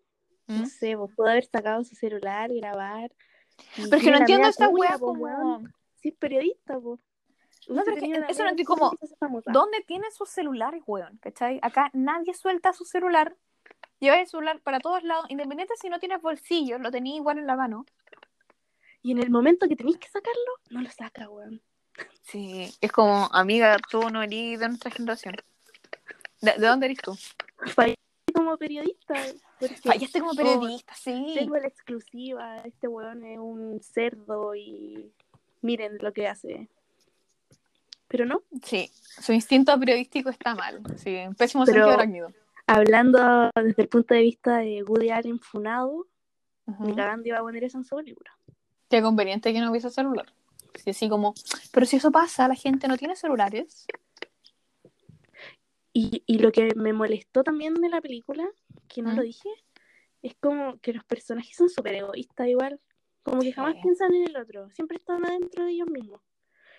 [0.53, 0.61] ¿Mm?
[0.61, 3.13] no sé, pues, pudo haber sacado su celular, grabar.
[3.77, 5.23] Pero es que tiene no entiendo esta wea como...
[5.23, 5.75] weón.
[6.01, 7.01] Sí, es periodista, pues.
[7.69, 9.53] No, pero que eso no entiendo como- ¿Dónde?
[9.53, 11.19] ¿Dónde tienen sus celulares, weón?
[11.19, 11.61] ¿Cachai?
[11.63, 13.37] Acá nadie suelta su celular.
[14.01, 17.47] Lleva el celular para todos lados, independiente si no tienes bolsillo, lo tenías igual en
[17.47, 17.87] la mano.
[19.01, 21.63] Y en el momento que tenéis que sacarlo, no lo saca, weón.
[22.23, 25.37] Sí, es como, amiga, tú no eres de nuestra generación.
[26.41, 27.17] ¿De, de dónde eres tú?
[28.35, 29.15] Como periodista.
[29.15, 29.41] porque,
[29.83, 31.33] Fallaste como periodista, sí.
[31.37, 35.11] Tengo la exclusiva, este weón es un cerdo y
[35.61, 36.69] miren lo que hace.
[38.09, 40.83] Pero no, Sí, su instinto periodístico está mal.
[40.97, 42.29] Sí, un pésimo Pero- sentido
[42.67, 46.07] hablando desde el punto de vista de Woody Allen funado,
[46.67, 46.85] Ujú.
[46.87, 48.31] ni cagando iba a poner eso en su película.
[48.89, 50.27] Qué conveniente que no hubiese celular.
[50.77, 51.35] Sí, así como,
[51.73, 53.87] pero si eso pasa, la gente no tiene celulares.
[55.93, 58.49] Y, y lo que me molestó también de la película,
[58.93, 59.17] que no ¿Mm?
[59.17, 59.49] lo dije,
[60.23, 62.81] es como que los personajes son súper egoístas igual.
[63.23, 63.81] Como que jamás Sí.
[63.83, 66.21] piensan en el otro, siempre están adentro de ellos mismos.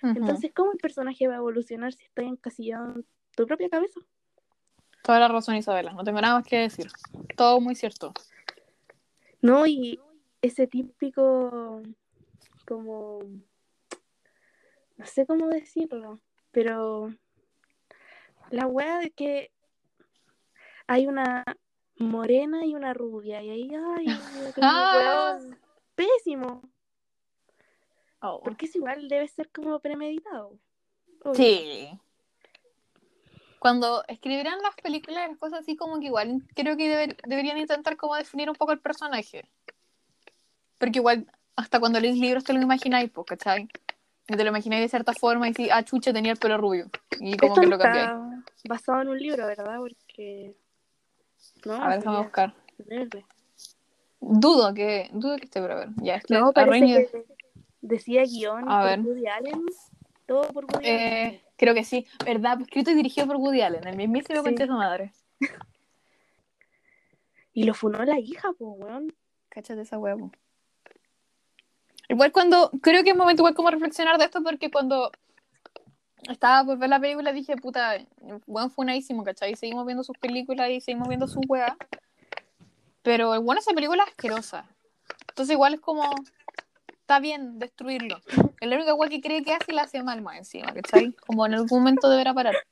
[0.01, 3.05] Entonces, ¿cómo el personaje va a evolucionar si está encasillado en
[3.38, 4.01] tu propia cabeza?
[5.01, 5.93] Toda la razón, Isabela.
[5.93, 6.88] No tengo nada más que decir.
[7.38, 8.14] Todo muy cierto.
[9.41, 10.01] No, y
[10.41, 11.82] ese típico,
[12.68, 13.20] como,
[14.97, 16.20] no sé cómo decirlo,
[16.51, 17.14] pero
[18.49, 19.51] la wea de que
[20.88, 21.45] hay una
[21.97, 24.05] morena y una rubia, y ahí, ay,
[24.61, 25.37] Ah.
[25.95, 26.61] pésimo,
[28.21, 28.41] Oh.
[28.43, 30.57] porque es igual, debe ser como premeditado.
[31.33, 31.89] Sí.
[33.59, 37.95] Cuando escribirán las películas, las cosas así como que igual creo que deber- deberían intentar
[37.97, 39.45] como definir un poco el personaje.
[40.77, 43.67] Porque igual, hasta cuando lees libros te lo imagináis, pues, ¿cachai?
[44.27, 46.89] Y te lo imagináis de cierta forma y si, ah, chucha, tenía el pelo rubio.
[47.19, 48.09] Y como Esto que lo cambiáis.
[48.67, 49.77] basado en un libro, ¿verdad?
[49.79, 50.55] Porque...
[51.66, 52.53] No, A ver, déjame buscar.
[54.20, 55.89] Dudo que, dudo que esté, pero a ver.
[55.97, 56.51] Ya, es que No,
[57.82, 58.99] decía guion A por ver.
[59.01, 59.66] Woody Allen.
[60.26, 60.99] Todo por Woody Allen.
[60.99, 62.55] Eh, creo que sí, ¿verdad?
[62.55, 64.43] Pues escrito y dirigido por Woody Allen, el mismísimo Sí.
[64.45, 65.14] concha de su madre.
[67.55, 69.14] Y lo funó la hija, pues, weón.
[69.49, 70.32] Cáchate esa huevo.
[72.09, 75.11] Igual cuando, creo que es momento igual como reflexionar de esto porque cuando
[76.30, 77.97] estaba por ver la película dije, puta,
[78.45, 79.55] buen funadísimo, ¿cachai?
[79.55, 81.76] Seguimos viendo sus películas y seguimos viendo sus weas.
[83.01, 84.69] Pero el bueno esa película es asquerosa.
[85.30, 86.09] Entonces igual es como,
[86.88, 88.21] está bien destruirlo.
[88.61, 91.11] Es la única wea que cree que hace y la hace mal más encima, ¿cachai?
[91.13, 92.55] Como en algún momento deberá parar.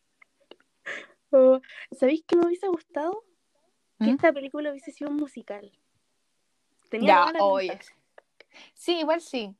[1.34, 1.62] O,
[1.98, 3.24] ¿Sabéis que me hubiese gustado?
[4.00, 4.16] Que ¿Mm?
[4.16, 5.72] esta película hubiese sido un musical.
[6.90, 7.80] Tenía Ya, oye.
[8.74, 9.56] Sí, igual sí.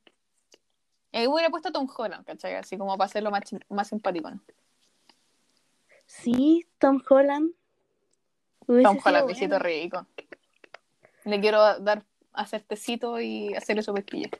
[1.12, 2.54] Y hubiera puesto a Tom Holland, ¿cachai?
[2.54, 4.40] Así como para hacerlo más, más simpático, ¿no?
[6.06, 7.52] Sí, Tom Holland.
[8.66, 9.26] Hubiese Tom Holland, bueno.
[9.26, 10.06] besito rico.
[11.24, 14.30] Le quiero dar, hacer tecito y hacerle su pepilla.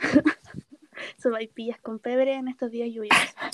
[1.22, 3.34] Sopaipillas con pebre en estos días lluviosos.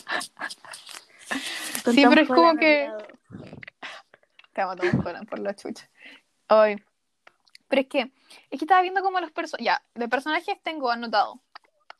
[1.85, 2.93] Sí, Tom pero es como Holland al que-.
[4.53, 5.89] Te amo Tom Holland por la chucha.
[6.49, 6.77] Ay.
[7.69, 8.01] Pero es que,
[8.51, 9.65] es que estaba viendo como los personajes.
[9.65, 11.41] Ya, de personajes tengo anotado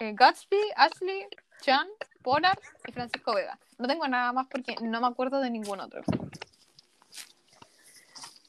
[0.01, 1.27] eh, Gatsby, Ashley,
[1.61, 1.87] Chan,
[2.23, 3.59] Pollard y Francisco Vega.
[3.79, 6.03] No tengo nada más porque no me acuerdo de ningún otro.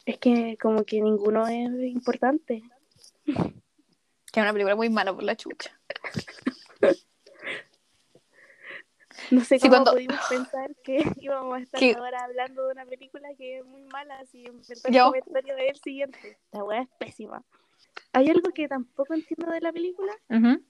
[0.06, 2.64] Es que como que ninguno es importante.
[3.26, 5.78] Que es una película muy mala por la chucha.
[9.30, 12.72] No sé Sí, cómo cuando- pudimos pensar que íbamos a estar Que- ahora hablando de
[12.74, 14.62] una película que es muy mala, así el
[15.04, 16.38] comentario es el siguiente.
[16.52, 17.44] La weá es pésima.
[18.14, 20.62] Hay algo que tampoco entiendo de la película, Ujú.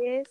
[0.00, 0.28] Que es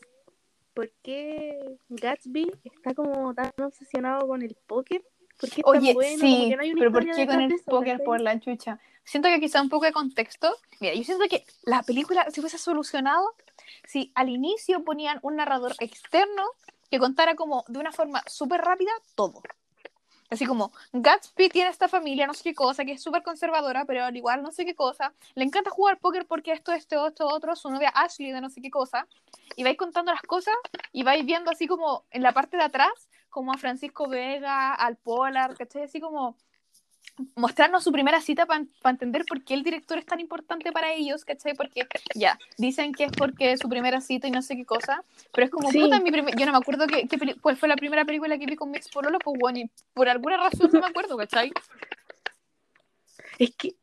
[0.74, 5.04] por qué Gatsby está como tan obsesionado con el póker.
[5.40, 6.20] ¿Por qué tan Oye, bueno?
[6.20, 8.80] Sí, no hay pero ¿por qué con el eso, póker por la chucha?
[9.04, 10.56] Siento que quizá un poco de contexto.
[10.80, 13.36] Mira, yo siento que la película se hubiese solucionado
[13.86, 16.44] si al inicio ponían un narrador externo
[16.90, 19.42] que contara como de una forma súper rápida todo.
[20.34, 24.04] Así como, Gatsby tiene esta familia, no sé qué cosa, que es súper conservadora, pero
[24.04, 25.14] al igual no sé qué cosa.
[25.36, 28.60] Le encanta jugar póker porque esto, esto, esto, otro, su novia Ashley de no sé
[28.60, 29.08] qué cosa.
[29.56, 30.56] Y vais contando las cosas
[30.92, 34.98] y vais viendo así como en la parte de atrás, como a Francisco Vega, al
[34.98, 35.84] Polar, ¿cachai?
[35.84, 36.36] Así como
[37.36, 41.26] mostrarnos su primera cita para entender por qué el director es tan importante para ellos,
[41.26, 41.54] ¿cachai?
[41.54, 45.04] Porque ya, dicen que es porque es su primera cita y no sé qué cosa,
[45.32, 45.80] pero es como, Sí.
[45.80, 48.72] puta, mi yo no me acuerdo peli- cuál fue la primera película que vi con
[48.72, 51.52] mi ex pololo, pues bueno, y por alguna razón no me acuerdo, ¿cachai?
[53.38, 53.76] Es que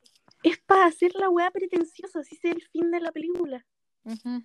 [0.42, 3.64] es para hacer la weá pretenciosa, así es el fin de la película.
[4.04, 4.42] Ujú.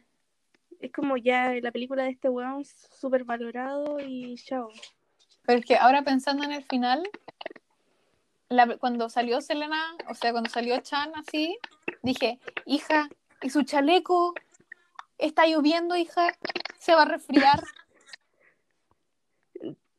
[0.79, 4.69] Es como ya la película de este weón súper valorado y chao.
[5.43, 7.03] Pero es que ahora pensando en el final,
[8.55, 11.57] la- cuando salió Selena, o sea, cuando salió Chan así,
[12.03, 13.09] dije, hija,
[13.41, 14.33] ¿y su chaleco?
[15.17, 16.33] Está lloviendo, hija,
[16.79, 17.61] se va a resfriar.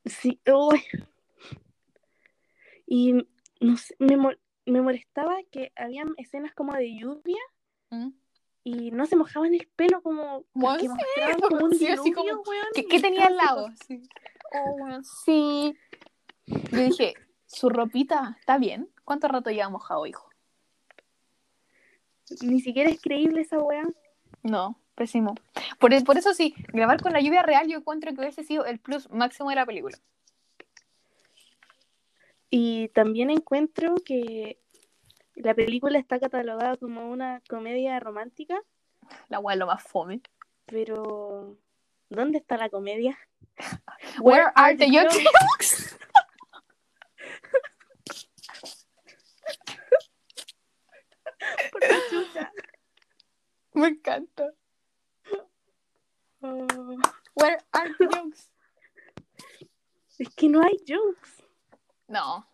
[0.05, 0.83] Sí, uy.
[2.87, 3.15] Y
[3.61, 7.41] no sé, me, mol- me molestaba que habían escenas como de lluvia
[7.91, 8.11] ¿Mm?
[8.63, 12.03] y no se mojaban el pelo como Bueno, que sí, mostraban como un sí, así
[12.11, 13.69] diluvio, como- weón, ¿Qué, tenía al lado?
[13.87, 14.03] Sí.
[14.53, 15.77] Oh, bueno, sí.
[16.47, 17.15] Yo dije,
[17.47, 18.89] su ropita, ¿está bien?
[19.05, 20.29] ¿Cuánto rato lleva mojado, hijo?
[22.43, 23.85] Ni siquiera es creíble esa weá.
[24.43, 25.35] No, pésimo.
[25.79, 28.79] Por, por eso sí, grabar con la lluvia real yo encuentro que hubiese sido el
[28.79, 29.97] plus máximo de la película.
[32.51, 34.59] Y también encuentro que
[35.35, 38.61] la película está catalogada como una comedia romántica,
[39.29, 40.21] La weá lo más fome.
[40.65, 41.57] pero
[42.09, 43.17] ¿dónde está la comedia?
[44.21, 45.19] Where are the jokes?
[45.19, 45.99] jokes?
[53.75, 54.53] Me encanta.
[56.41, 56.67] Oh,
[57.35, 58.51] Where are the jokes?
[60.19, 61.43] es que no hay jokes.
[62.09, 62.47] No.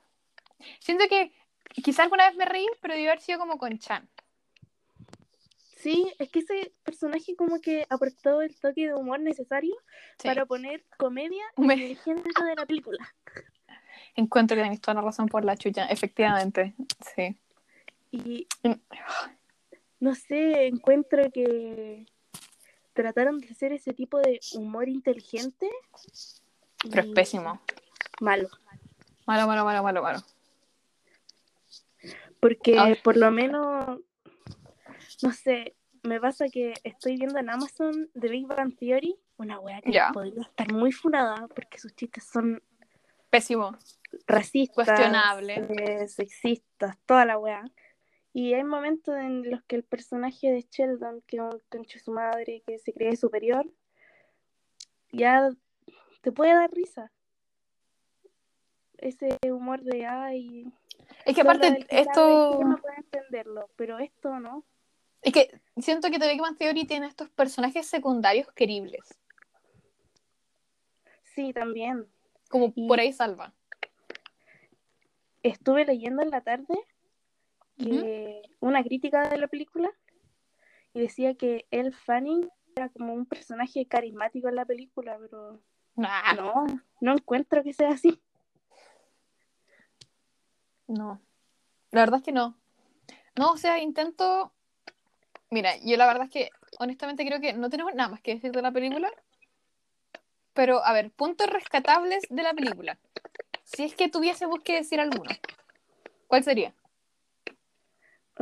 [0.81, 1.33] Siento que
[1.83, 4.09] quizá alguna vez me reí, pero debe haber sido como con Chan.
[5.77, 9.75] Sí, es que ese personaje como que aportó el toque de humor necesario
[10.19, 10.29] Sí.
[10.29, 12.99] para poner comedia Me- en el género de la película.
[14.15, 16.75] Encuentro que tenéis toda la razón por la chucha, efectivamente.
[17.17, 17.37] Sí.
[18.13, 18.73] Y Mm.
[20.01, 22.07] no sé, encuentro que
[22.93, 25.69] trataron de hacer ese tipo de humor inteligente.
[26.91, 27.61] Pero es pésimo.
[28.21, 28.49] Malo.
[29.27, 30.21] Malo, malo, malo, malo, malo.
[32.41, 33.03] Porque A ver.
[33.03, 34.01] por lo menos,
[35.23, 39.81] no sé, me pasa que estoy viendo en Amazon The Big Bang Theory, una wea
[39.81, 40.11] que Ya.
[40.13, 42.61] podría estar muy funada porque sus chistes son
[43.31, 43.79] Pésimo.
[44.27, 45.55] racistas, Cuestionable.
[45.71, 47.63] eh, sexistas, toda la wea.
[48.35, 52.05] Y hay momentos en los que el personaje de Sheldon, que es un concho de
[52.05, 53.71] su madre, que se cree superior,
[55.11, 55.51] ya
[56.23, 57.13] te puede dar risa.
[58.97, 60.73] Ese humor de ay,
[61.27, 62.59] Es que aparte, esto.
[62.59, 64.65] tema puede entenderlo, pero esto no.
[65.21, 69.19] Es que siento que The Big Theory tiene estos personajes secundarios queribles.
[71.35, 72.07] Sí, también.
[72.49, 73.53] Como Y- por ahí salva.
[75.43, 76.75] Estuve leyendo en la tarde
[77.83, 79.91] que una crítica de la película
[80.95, 85.61] y decía que El Fanning era como un personaje carismático en la película, pero
[85.95, 86.67] Nah, no,
[87.01, 88.21] no encuentro que sea así.
[90.87, 91.21] No.
[91.91, 92.57] La verdad es que no.
[93.37, 94.53] No, o sea, intento.
[95.51, 98.53] Mira, yo la verdad es que honestamente creo que no tenemos nada más que decir
[98.53, 99.11] de la película.
[100.55, 102.99] Pero, a ver, puntos rescatables de la película.
[103.65, 105.31] Si es que tuviésemos que decir alguno,
[106.27, 106.75] ¿cuál sería?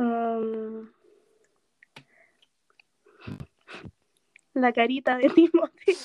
[0.01, 0.91] Um,
[4.55, 5.95] la carita de Timothy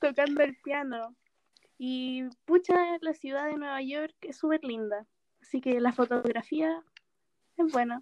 [0.00, 1.16] tocando el piano.
[1.76, 5.06] Y pucha, la ciudad de Nueva York es súper linda.
[5.40, 6.84] Así que la fotografía
[7.56, 8.00] es buena.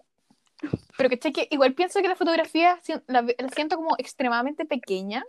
[0.99, 5.25] Pero que que igual pienso que la fotografía la, la siento como extremadamente pequeña.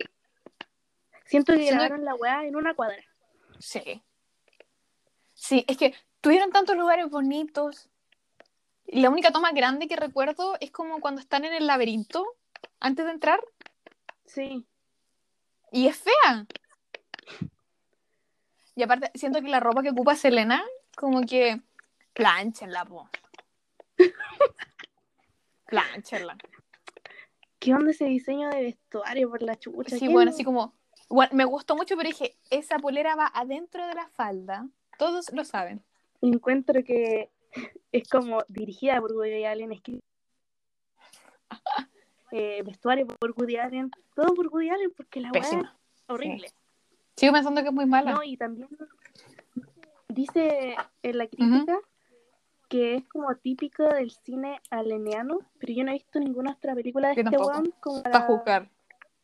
[1.24, 3.02] Siento que grabaron la weá en una cuadra.
[3.58, 4.02] Sí.
[5.32, 7.88] Sí, es que tuvieron tantos lugares bonitos.
[8.92, 12.26] Y la única toma grande que recuerdo es como cuando están en el laberinto
[12.78, 13.40] antes de entrar.
[14.26, 14.66] Sí.
[15.70, 16.46] Y es fea.
[18.74, 20.62] Y aparte, siento que la ropa que ocupa Selena,
[20.94, 21.62] como que
[22.12, 23.08] planchenla, po.
[25.68, 26.36] Planchenla.
[27.60, 29.96] ¿Qué onda ese diseño de vestuario por la chucha?
[29.96, 30.74] Sí, ¿Quién bueno, así como.
[31.30, 34.68] me gustó mucho, pero dije, esa polera va adentro de la falda.
[34.98, 35.82] Todos lo saben.
[36.20, 37.30] Encuentro que
[37.92, 40.04] es como dirigida por Woody Allen, escrita.
[42.30, 45.56] Eh, vestuario por Woody Allen, todo por Woody Allen porque la weá es
[46.06, 46.48] horrible.
[47.16, 48.12] Sigo pensando que es muy mala.
[48.12, 48.68] No, y también
[50.08, 51.78] dice en la crítica
[52.68, 57.10] que es como típico del cine aleniano, pero yo no he visto ninguna otra película
[57.10, 58.70] de Yo este weón como para para juzgar.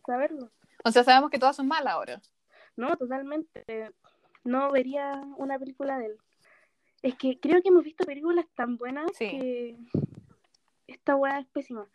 [0.05, 0.51] saberlo.
[0.85, 2.20] O sea, sabemos que todas son malas ahora.
[2.76, 3.64] No, totalmente.
[4.45, 6.18] No vería una película de él.
[7.03, 9.31] Es que creo que hemos visto películas tan buenas Sí.
[9.31, 9.77] que
[10.89, 11.87] esta weá es pésima.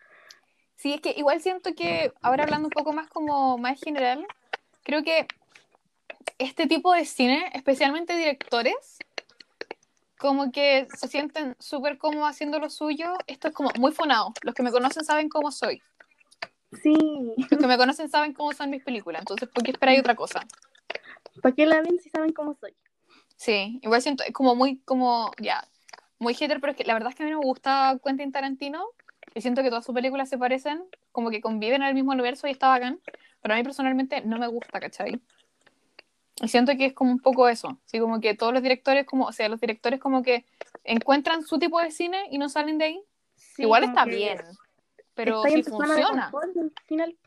[0.75, 4.25] Sí, es que igual siento que, ahora hablando un poco más como más general,
[4.83, 5.27] creo que
[6.37, 8.97] este tipo de cine, especialmente directores,
[10.17, 13.13] como que se sienten súper cómodos haciendo lo suyo.
[13.27, 14.33] Esto es como muy fonado.
[14.41, 15.81] Los que me conocen saben cómo soy.
[16.81, 16.95] Sí,
[17.37, 19.21] Los que me conocen saben cómo son mis películas.
[19.21, 20.41] Entonces, ¿por qué esperáis otra cosa?
[21.41, 22.73] ¿para qué la ven si saben cómo soy?
[23.43, 25.67] Sí, igual siento, es como muy, como, ya,
[26.17, 28.31] muy hater, pero es que la verdad es que a mí no me gusta Quentin
[28.31, 28.85] Tarantino.
[29.35, 30.81] Y siento que todas sus películas se parecen,
[31.11, 33.01] como que conviven en el mismo universo y está bacán.
[33.41, 35.19] Pero a mí personalmente no me gusta, ¿cachai?
[36.41, 37.77] Y siento que es como un poco eso.
[37.85, 40.45] Así como que todos los directores, como, o sea, los directores como que
[40.85, 43.03] encuentran su tipo de cine y no salen de ahí.
[43.35, 44.39] Sí, igual está bien.
[45.15, 46.31] Pero si funciona.
[46.85, 47.17] final.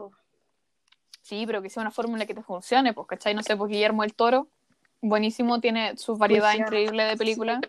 [1.21, 3.35] Sí, pero que sea una fórmula que te funcione, pues, ¿cachai?
[3.35, 4.49] No sé, pues Guillermo el Toro,
[5.01, 7.61] buenísimo, tiene su variedad increíble de películas.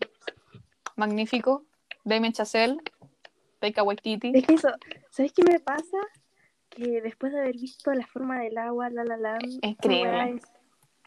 [0.95, 1.63] Magnífico.
[2.03, 2.78] Damien Chazelle,
[3.59, 4.32] Taika Waititi.
[4.34, 4.69] Es que eso,
[5.09, 5.97] ¿sabes qué me pasa?
[6.69, 10.36] Que después de haber visto la forma del agua, la la la, esta Increíble.
[10.38, 10.43] es-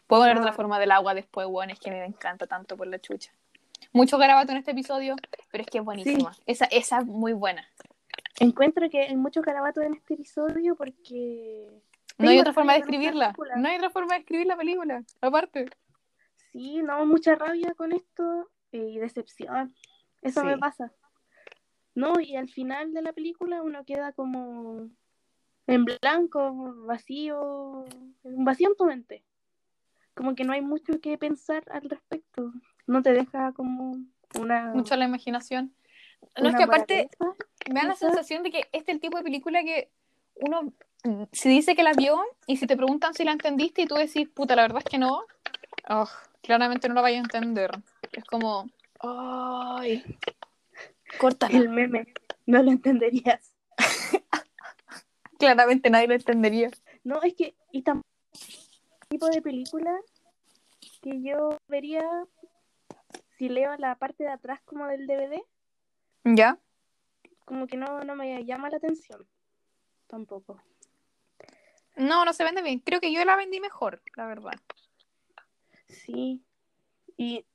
[0.07, 2.85] Puedo hablar de la forma del agua después, bueno, es que me encanta tanto por
[2.85, 3.31] la chucha.
[3.93, 5.15] Mucho garabato en este episodio,
[5.51, 6.35] pero es que es buenísima.
[6.45, 7.65] Esa, esa es muy buena.
[8.41, 11.65] Encuentro que hay mucho carabato en este episodio porque
[12.17, 13.33] No hay otra forma de escribirla.
[13.55, 15.69] No hay otra forma de escribir la película, aparte.
[16.51, 19.73] Sí, no, mucha rabia con esto y decepción.
[20.21, 20.47] Eso Sí.
[20.47, 20.91] me pasa.
[21.95, 24.89] No, y al final de la película uno queda como
[25.67, 27.85] en blanco, vacío,
[28.23, 29.23] un vacío en tu mente.
[30.13, 32.51] Como que no hay mucho que pensar al respecto.
[32.87, 33.97] No te deja como
[34.39, 34.73] una...
[34.73, 35.73] Mucho la imaginación.
[36.39, 37.09] No, es que aparte
[37.71, 39.91] me da la sensación de que este es el tipo de película que
[40.35, 40.73] uno
[41.03, 43.95] mm, se dice que la vio y si te preguntan si la entendiste y tú
[43.95, 45.23] decís, puta, la verdad es que no,
[45.89, 46.09] oh,
[46.41, 47.71] claramente no la vaya a entender.
[48.11, 48.69] Es como,
[48.99, 50.03] ay,
[51.17, 51.57] córtala.
[51.57, 52.13] El meme,
[52.45, 53.53] no lo entenderías.
[55.39, 56.69] Claramente nadie lo entendería.
[57.03, 58.11] No, es que, y tampoco
[59.11, 59.99] tipo de película
[61.01, 62.01] que yo vería
[63.37, 65.41] si leo la parte de atrás como del DVD,
[66.23, 66.57] ¿Ya?
[67.43, 69.27] como que no, no me llama la atención.
[70.07, 70.61] Tampoco.
[71.97, 72.79] No, no se vende bien.
[72.79, 74.53] Creo que yo la vendí mejor, la verdad.
[75.91, 76.41] Sí.
[77.17, 77.45] Y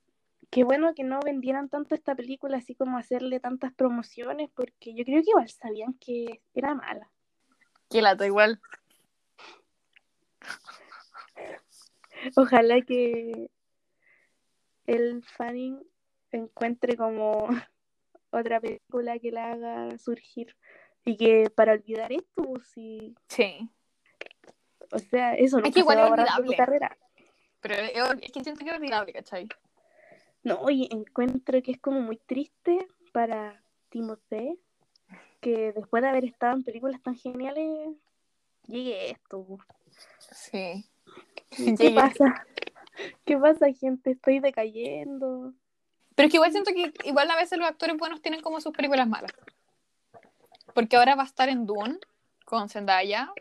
[0.49, 5.03] qué bueno que no vendieran tanto esta película así como hacerle tantas promociones, porque yo
[5.03, 7.09] creo que igual sabían que era mala.
[7.89, 8.61] Que lata igual.
[12.35, 13.49] Ojalá que
[14.85, 15.83] el Fanning
[16.31, 17.47] encuentre como
[18.31, 20.55] otra película que la haga surgir
[21.05, 23.69] y que para olvidar esto, pues, sí, Sí.
[24.91, 26.97] o sea, eso no que igual es carrera.
[27.67, 29.47] Pero es que siento que es olvidable, ¿cachai?
[30.43, 34.57] No, y encuentro que es como muy triste para Timothée
[35.41, 37.89] que después de haber estado en películas tan geniales
[38.67, 39.45] llegue esto.
[40.31, 40.85] Sí.
[41.49, 42.45] ¿Qué pasa?
[43.25, 44.11] ¿Qué pasa, gente?
[44.11, 45.53] Estoy decayendo.
[46.15, 48.71] Pero es que igual siento que igual a veces los actores buenos tienen como sus
[48.71, 49.31] películas malas.
[50.73, 51.99] Porque ahora va a estar en Dune
[52.45, 53.31] con Zendaya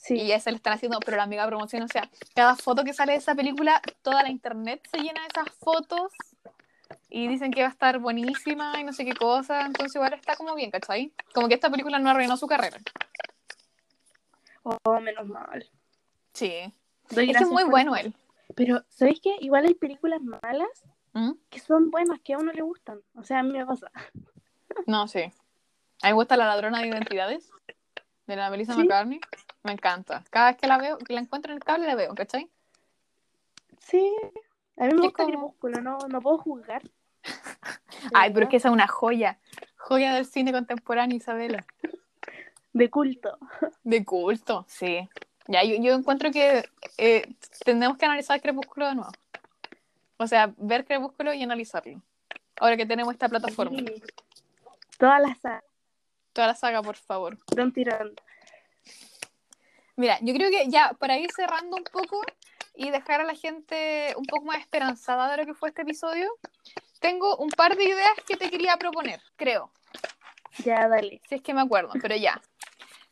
[0.00, 0.14] Sí.
[0.14, 2.94] y ya se le están haciendo, pero la mega promoción, o sea, cada foto que
[2.94, 6.12] sale de esa película, toda la internet se llena de esas fotos
[7.10, 10.36] y dicen que va a estar buenísima y no sé qué cosa, entonces igual está
[10.36, 11.12] como bien, ¿cachai?
[11.34, 12.78] Como que esta película no arruinó su carrera.
[14.62, 15.68] Oh, menos mal.
[16.32, 16.72] Sí.
[17.10, 18.06] Doy Es que es gracias muy bueno eso.
[18.06, 18.14] él.
[18.54, 19.36] Pero, ¿sabéis qué?
[19.40, 20.68] Igual hay películas malas
[21.12, 21.32] ¿Mm?
[21.50, 23.00] que son buenas, que a uno le gustan.
[23.14, 23.90] O sea, a mí me pasa.
[24.86, 25.22] No, sí.
[25.22, 25.32] A mí
[26.10, 27.50] me gusta La ladrona de identidades
[28.26, 28.80] de la Melissa ¿Sí?
[28.80, 29.20] McCartney.
[29.68, 30.24] Me encanta.
[30.30, 32.48] Cada vez que la veo, que la encuentro en el cable, la veo, ¿cachai?
[33.80, 34.10] Sí.
[34.78, 36.82] A mí me gusta como- Crepúsculo, no, no puedo juzgar.
[38.14, 39.38] Ay, pero es que esa es una joya.
[39.76, 41.66] Joya del cine contemporáneo, Isabela.
[42.72, 43.38] De culto.
[43.84, 45.08] De culto, sí.
[45.48, 49.10] Ya, yo, yo encuentro que eh, tenemos que analizar Crepúsculo de nuevo.
[50.16, 52.00] O sea, ver Crepúsculo y analizarlo.
[52.58, 53.78] Ahora que tenemos esta plataforma.
[53.78, 54.02] Sí.
[54.98, 55.64] Todas las sagas,
[56.32, 57.36] Toda la saga, por favor.
[57.54, 58.14] de un tirón.
[59.98, 62.22] Mira, yo creo que ya para ir cerrando un poco
[62.76, 66.30] y dejar a la gente un poco más esperanzada de lo que fue este episodio,
[67.00, 69.72] tengo un par de ideas que te quería proponer, creo.
[70.64, 71.20] Ya, dale.
[71.28, 72.40] Si es que me acuerdo, pero ya.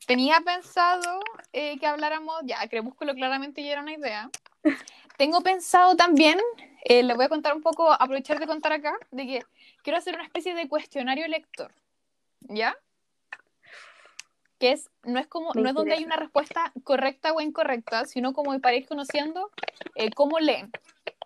[0.07, 1.19] Tenía pensado
[1.53, 4.31] eh, que habláramos, ya, Crepúsculo claramente ya era una idea.
[5.17, 6.39] Tengo pensado también,
[6.85, 9.43] eh, le voy a contar un poco, aprovechar de contar acá, de que
[9.83, 11.75] quiero hacer una especie de cuestionario lector,
[12.43, 12.77] ¿ya?
[14.59, 18.07] Que es, no es como, Me no es donde hay una respuesta correcta o incorrecta,
[18.07, 19.51] sino como para ir conociendo
[19.95, 20.71] eh, cómo leen.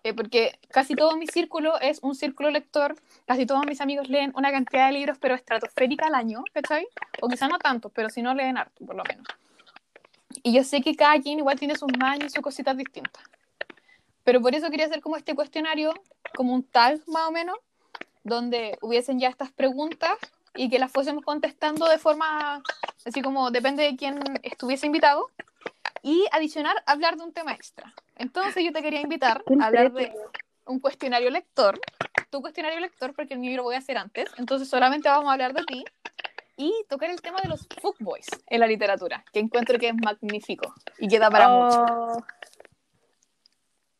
[0.03, 2.95] Eh, porque casi todo mi círculo es un círculo lector,
[3.27, 6.87] casi todos mis amigos leen una cantidad de libros, pero estratosférica al año, ¿cachai?
[7.21, 9.27] O quizá no tanto, pero si no leen harto, por lo menos.
[10.43, 13.23] Y yo sé que cada quien igual tiene sus mañas y sus cositas distintas.
[14.23, 15.93] Pero por eso quería hacer como este cuestionario,
[16.35, 17.57] como un tag más o menos,
[18.23, 20.17] donde hubiesen ya estas preguntas
[20.55, 22.61] y que las fuésemos contestando de forma,
[23.05, 25.27] así como depende de quién estuviese invitado,
[26.03, 27.93] y adicionar, hablar de un tema extra.
[28.15, 30.11] Entonces yo te quería invitar a hablar de
[30.65, 31.79] un cuestionario lector,
[32.29, 35.33] tu cuestionario lector, porque el mío lo voy a hacer antes, entonces solamente vamos a
[35.33, 35.83] hablar de ti,
[36.57, 40.73] y tocar el tema de los fuckboys en la literatura, que encuentro que es magnífico
[40.99, 41.85] y queda para mucho.
[41.89, 42.23] Oh.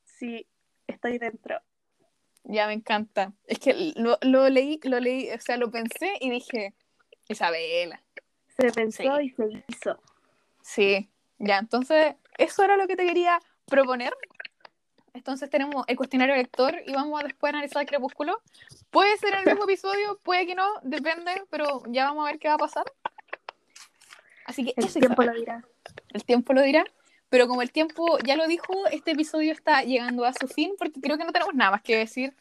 [0.03, 0.47] Sí,
[0.85, 1.59] estoy dentro.
[2.43, 3.33] Ya me encanta.
[3.47, 6.75] Es que lo, lo leí, lo leí, o sea, lo pensé y dije,
[7.27, 8.03] Isabela,
[8.61, 9.23] Se pensó Sí.
[9.25, 9.99] y se hizo.
[10.61, 11.09] sí,
[11.39, 14.13] ya, entonces eso era lo que te quería proponer.
[15.13, 18.41] Entonces tenemos el cuestionario lector y vamos a después analizar Crepúsculo.
[18.91, 22.47] Puede ser el mismo episodio, puede que no, depende, pero ya vamos a ver qué
[22.47, 22.85] va a pasar.
[24.45, 25.63] Así que El eso, tiempo lo dirá.
[26.13, 26.85] el tiempo lo dirá.
[27.29, 30.99] Pero como el tiempo ya lo dijo, este episodio está llegando a su fin porque
[30.99, 32.33] creo que no tenemos nada más que decir.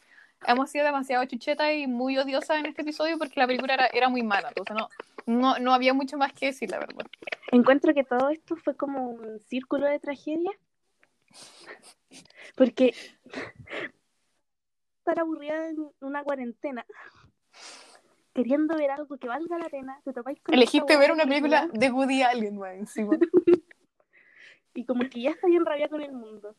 [0.45, 4.09] Hemos sido demasiado chuchetas y muy odiosas en este episodio porque la película era, era
[4.09, 4.49] muy mala.
[4.49, 4.89] Entonces no,
[5.25, 7.05] no, no había mucho más que decir, la verdad.
[7.51, 10.51] Encuentro que todo esto fue como un círculo de tragedia.
[12.55, 12.93] Porque
[14.99, 16.85] estar aburrida en una cuarentena
[18.33, 21.91] queriendo ver algo que valga la pena, te topáis con Elegiste ver una película de
[21.91, 23.17] Woody Allen, weón, encima.
[24.73, 26.55] y como que ya está bien rabia con el mundo.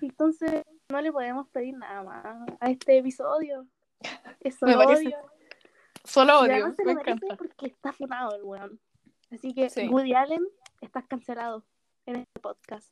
[0.00, 3.66] Entonces, no le podemos pedir nada más a este episodio.
[4.40, 5.18] Eso Me lo parece odio.
[6.04, 7.36] Solo odio, se me lo encanta.
[7.36, 8.80] porque está funado el weón.
[9.30, 9.88] Así que, Sí.
[9.88, 10.46] Woody Allen,
[10.80, 11.64] estás cancelado
[12.06, 12.90] en este podcast.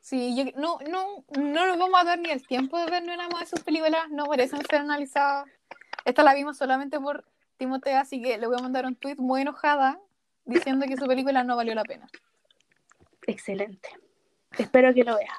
[0.00, 3.14] Sí, yo, no, no, no nos vamos a dar ni el tiempo de ver ni
[3.14, 5.46] una más de sus películas, no merecen ser analizadas.
[6.04, 7.24] Esta la vimos solamente por
[7.56, 9.98] Timoteo, así que le voy a mandar un tweet muy enojada
[10.44, 12.06] diciendo que su película no valió la pena.
[13.26, 13.88] Excelente.
[14.58, 15.38] Espero que lo veas.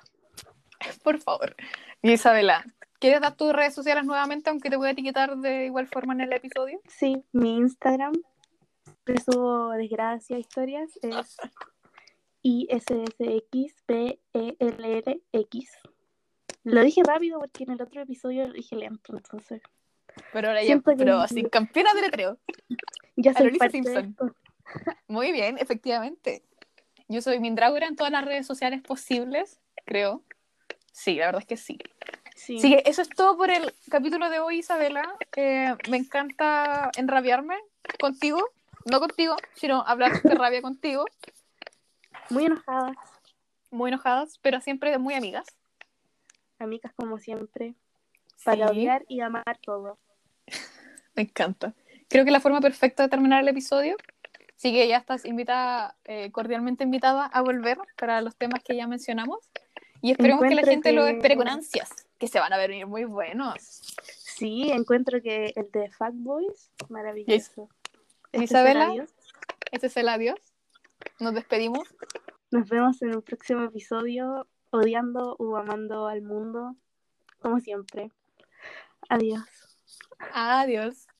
[1.03, 1.55] Por favor.
[2.01, 2.65] Y Isabela,
[2.99, 6.21] ¿quieres dar tus redes sociales nuevamente, aunque te voy a etiquetar de igual forma en
[6.21, 6.79] el episodio?
[6.87, 8.13] Sí, mi Instagram,
[9.05, 11.37] que subo desgracia, historias, es
[12.41, 13.95] ISSXPELLX.
[16.63, 19.61] Lo dije rápido porque en el otro episodio lo dije lento, entonces
[20.33, 22.39] Pero ahora ya, pero así, campeona de letreo.
[23.15, 24.15] ya soy parte Simpson.
[25.07, 26.43] Muy bien, efectivamente.
[27.07, 30.23] Yo soy Mindragora en todas las redes sociales posibles, creo.
[30.95, 31.77] Sí, la verdad es que sí.
[32.37, 32.55] Sí.
[32.57, 35.03] Así que eso es todo por el capítulo de hoy, Isabela.
[35.35, 37.57] Eh, me encanta enrabiarme
[37.99, 38.41] contigo,
[38.85, 41.03] no contigo, sino hablar de rabia contigo.
[42.29, 42.95] Muy enojadas,
[43.71, 45.45] Muy enojadas, pero siempre muy amigas.
[46.59, 47.75] amigas como siempre,
[48.45, 49.97] para Sí, odiar y amar todo.
[51.15, 51.73] me encanta.
[52.07, 53.97] Creo que es la forma perfecta de terminar el episodio.
[54.55, 58.87] Así que ya estás invitada, eh, cordialmente invitada a volver para los temas que ya
[58.87, 59.39] mencionamos.
[60.05, 61.89] Y esperemos que la gente lo espere con ansias,
[62.19, 63.95] que se van a venir muy buenos.
[64.07, 67.69] Sí, encuentro que el de Fuckboys, maravilloso.
[68.31, 69.15] Y Este será Isabela, adiós.
[69.71, 70.39] este es el adiós.
[71.19, 71.89] Nos despedimos.
[72.51, 76.75] Nos vemos en un próximo episodio, odiando o amando al mundo,
[77.39, 78.11] como siempre.
[79.09, 79.41] Adiós.
[80.33, 81.07] Adiós.